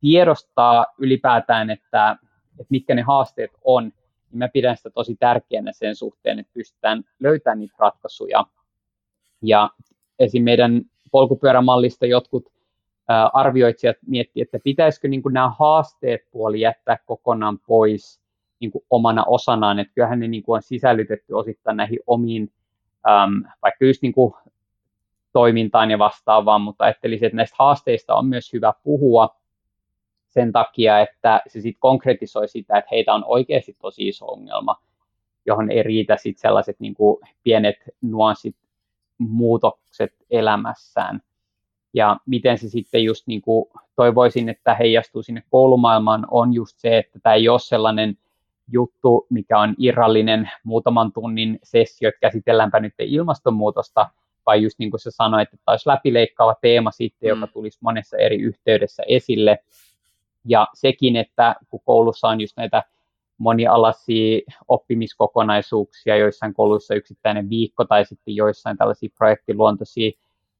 tiedostaa 0.00 0.86
ylipäätään, 0.98 1.70
että, 1.70 2.16
että 2.50 2.70
mitkä 2.70 2.94
ne 2.94 3.02
haasteet 3.02 3.50
on, 3.64 3.84
niin 4.30 4.38
mä 4.38 4.48
pidän 4.48 4.76
sitä 4.76 4.90
tosi 4.90 5.16
tärkeänä 5.16 5.72
sen 5.72 5.96
suhteen, 5.96 6.38
että 6.38 6.52
pystytään 6.54 7.04
löytämään 7.20 7.58
niitä 7.58 7.74
ratkaisuja. 7.78 8.44
Ja 9.42 9.70
esim. 10.18 10.42
meidän 10.42 10.82
polkupyörämallista 11.10 12.06
jotkut 12.06 12.52
arvioitsijat 13.32 13.96
miettivät, 14.06 14.46
että 14.46 14.58
pitäisikö 14.64 15.08
niin 15.08 15.22
kuin 15.22 15.32
nämä 15.32 15.50
haasteet 15.58 16.20
puoli 16.30 16.60
jättää 16.60 16.98
kokonaan 17.06 17.58
pois 17.58 18.20
niin 18.60 18.70
kuin 18.70 18.84
omana 18.90 19.24
osanaan, 19.24 19.78
että 19.78 19.94
kyllähän 19.94 20.20
ne 20.20 20.28
niin 20.28 20.42
kuin 20.42 20.56
on 20.56 20.62
sisällytetty 20.62 21.32
osittain 21.32 21.76
näihin 21.76 21.98
omiin, 22.06 22.52
äm, 23.08 23.44
vaikka 23.62 23.84
just 23.84 24.02
niin 24.02 24.12
kuin 24.12 24.34
toimintaan 25.32 25.90
ja 25.90 25.98
vastaavaan, 25.98 26.60
mutta 26.60 26.84
ajattelisin, 26.84 27.26
että 27.26 27.36
näistä 27.36 27.56
haasteista 27.58 28.14
on 28.14 28.26
myös 28.26 28.52
hyvä 28.52 28.72
puhua 28.84 29.36
sen 30.26 30.52
takia, 30.52 31.00
että 31.00 31.40
se 31.46 31.60
sitten 31.60 31.80
konkretisoi 31.80 32.48
sitä, 32.48 32.78
että 32.78 32.88
heitä 32.90 33.14
on 33.14 33.24
oikeasti 33.26 33.76
tosi 33.80 34.08
iso 34.08 34.26
ongelma, 34.26 34.76
johon 35.46 35.70
ei 35.70 35.82
riitä 35.82 36.16
sitten 36.16 36.40
sellaiset 36.40 36.80
niin 36.80 36.94
kuin 36.94 37.18
pienet 37.42 37.76
nuanssit, 38.02 38.56
muutokset 39.18 40.12
elämässään. 40.30 41.20
Ja 41.94 42.16
miten 42.26 42.58
se 42.58 42.68
sitten 42.68 43.04
just 43.04 43.26
niin 43.26 43.42
kuin 43.42 43.66
toivoisin, 43.96 44.48
että 44.48 44.74
heijastuu 44.74 45.22
sinne 45.22 45.42
koulumaailmaan, 45.50 46.26
on 46.30 46.54
just 46.54 46.78
se, 46.78 46.98
että 46.98 47.18
tämä 47.22 47.34
ei 47.34 47.48
ole 47.48 47.58
sellainen 47.58 48.18
juttu, 48.72 49.26
mikä 49.30 49.58
on 49.60 49.74
irrallinen 49.78 50.50
muutaman 50.64 51.12
tunnin 51.12 51.58
sessio, 51.62 52.08
että 52.08 52.20
käsitelläänpä 52.20 52.80
nyt 52.80 52.94
ilmastonmuutosta, 52.98 54.10
vai 54.46 54.62
just 54.62 54.78
niin 54.78 54.90
kuin 54.90 55.00
sä 55.00 55.10
sanoit, 55.10 55.48
että 55.54 55.70
olisi 55.70 55.88
läpileikkaava 55.88 56.54
teema 56.60 56.90
sitten, 56.90 57.28
joka 57.28 57.46
mm. 57.46 57.52
tulisi 57.52 57.78
monessa 57.80 58.16
eri 58.16 58.36
yhteydessä 58.36 59.02
esille. 59.08 59.58
Ja 60.44 60.66
sekin, 60.74 61.16
että 61.16 61.56
kun 61.68 61.80
koulussa 61.84 62.28
on 62.28 62.40
just 62.40 62.56
näitä 62.56 62.82
monialaisia 63.38 64.40
oppimiskokonaisuuksia, 64.68 66.16
joissain 66.16 66.54
kouluissa 66.54 66.94
yksittäinen 66.94 67.50
viikko 67.50 67.84
tai 67.84 68.04
sitten 68.04 68.36
joissain 68.36 68.76
tällaisia 68.76 69.08
projektiluontoisia, 69.18 70.10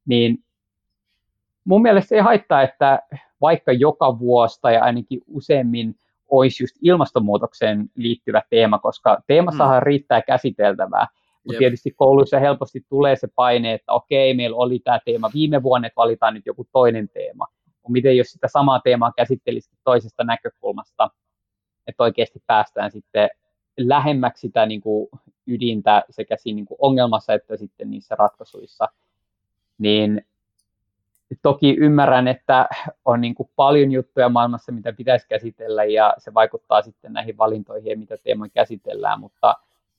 niin 0.05 0.43
mun 1.65 1.81
mielestä 1.81 2.15
ei 2.15 2.21
haittaa, 2.21 2.61
että 2.61 2.99
vaikka 3.41 3.71
joka 3.71 4.19
vuosi 4.19 4.61
tai 4.61 4.77
ainakin 4.77 5.21
useammin 5.27 5.95
olisi 6.29 6.63
just 6.63 6.75
ilmastonmuutokseen 6.81 7.89
liittyvä 7.95 8.41
teema, 8.49 8.79
koska 8.79 9.21
teemassahan 9.27 9.77
mm. 9.77 9.85
riittää 9.85 10.21
käsiteltävää. 10.21 11.07
Mutta 11.43 11.59
tietysti 11.59 11.91
kouluissa 11.91 12.39
helposti 12.39 12.85
tulee 12.89 13.15
se 13.15 13.27
paine, 13.35 13.73
että 13.73 13.93
okei, 13.93 14.33
meillä 14.33 14.57
oli 14.57 14.79
tämä 14.79 14.99
teema 15.05 15.29
viime 15.33 15.63
vuonna, 15.63 15.87
että 15.87 15.97
valitaan 15.97 16.33
nyt 16.33 16.45
joku 16.45 16.67
toinen 16.71 17.09
teema. 17.09 17.47
Mutta 17.65 17.91
miten 17.91 18.17
jos 18.17 18.27
sitä 18.27 18.47
samaa 18.47 18.79
teemaa 18.79 19.11
käsittelisi 19.17 19.69
toisesta 19.83 20.23
näkökulmasta, 20.23 21.09
että 21.87 22.03
oikeasti 22.03 22.43
päästään 22.47 22.91
sitten 22.91 23.29
lähemmäksi 23.77 24.41
sitä 24.41 24.65
niin 24.65 24.81
kuin 24.81 25.09
ydintä 25.47 26.03
sekä 26.09 26.37
siinä 26.37 26.55
niin 26.55 26.65
kuin 26.65 26.77
ongelmassa 26.81 27.33
että 27.33 27.57
sitten 27.57 27.89
niissä 27.89 28.15
ratkaisuissa, 28.15 28.87
niin 29.77 30.25
toki 31.41 31.75
ymmärrän, 31.79 32.27
että 32.27 32.67
on 33.05 33.21
niin 33.21 33.35
kuin 33.35 33.49
paljon 33.55 33.91
juttuja 33.91 34.29
maailmassa, 34.29 34.71
mitä 34.71 34.93
pitäisi 34.93 35.27
käsitellä 35.27 35.83
ja 35.83 36.13
se 36.17 36.33
vaikuttaa 36.33 36.81
sitten 36.81 37.13
näihin 37.13 37.37
valintoihin 37.37 37.99
mitä 37.99 38.17
teemoja 38.17 38.49
käsitellään, 38.49 39.19
mutta 39.19 39.55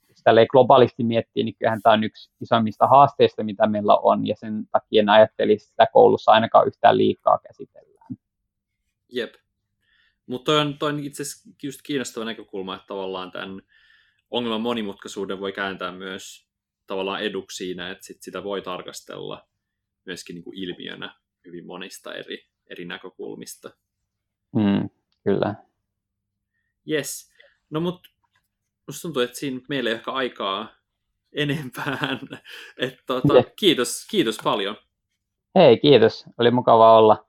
jos 0.08 0.22
tälleen 0.24 0.46
globaalisti 0.50 1.04
miettii, 1.04 1.44
niin 1.44 1.54
kyllähän 1.54 1.82
tämä 1.82 1.92
on 1.92 2.04
yksi 2.04 2.30
isoimmista 2.40 2.86
haasteista, 2.86 3.42
mitä 3.42 3.66
meillä 3.66 3.96
on 3.96 4.26
ja 4.26 4.36
sen 4.36 4.66
takia 4.72 5.00
en 5.02 5.08
ajattelisi 5.08 5.66
sitä 5.66 5.86
koulussa 5.92 6.32
ainakaan 6.32 6.66
yhtään 6.66 6.98
liikaa 6.98 7.38
käsitellään. 7.38 8.18
Jep. 9.12 9.34
Mutta 10.26 10.52
on, 10.52 10.78
toi 10.78 10.92
on 10.92 11.00
itse 11.00 11.22
asiassa 11.22 11.50
just 11.62 11.80
kiinnostava 11.82 12.24
näkökulma, 12.24 12.74
että 12.74 12.86
tavallaan 12.86 13.32
tämän 13.32 13.62
ongelman 14.30 14.60
monimutkaisuuden 14.60 15.40
voi 15.40 15.52
kääntää 15.52 15.92
myös 15.92 16.48
tavallaan 16.86 17.20
eduksi 17.20 17.56
siinä, 17.56 17.90
että 17.90 18.06
sit 18.06 18.22
sitä 18.22 18.44
voi 18.44 18.62
tarkastella 18.62 19.48
myöskin 20.04 20.34
niin 20.34 20.44
kuin 20.44 20.58
ilmiönä 20.58 21.19
hyvin 21.46 21.66
monista 21.66 22.14
eri, 22.14 22.44
eri 22.70 22.84
näkökulmista. 22.84 23.70
Mm, 24.56 24.90
kyllä. 25.24 25.54
Yes. 26.90 27.30
No 27.70 27.80
mutta 27.80 28.10
musta 28.86 29.02
tuntuu, 29.02 29.22
että 29.22 29.38
siinä 29.38 29.60
meillä 29.68 29.90
ei 29.90 29.96
ehkä 29.96 30.12
aikaa 30.12 30.68
enempään. 31.32 32.20
Et, 32.78 32.94
tuota, 33.06 33.28
kiitos, 33.56 34.06
kiitos 34.10 34.38
paljon. 34.44 34.76
Hei, 35.54 35.78
kiitos. 35.78 36.24
Oli 36.38 36.50
mukava 36.50 36.98
olla. 36.98 37.26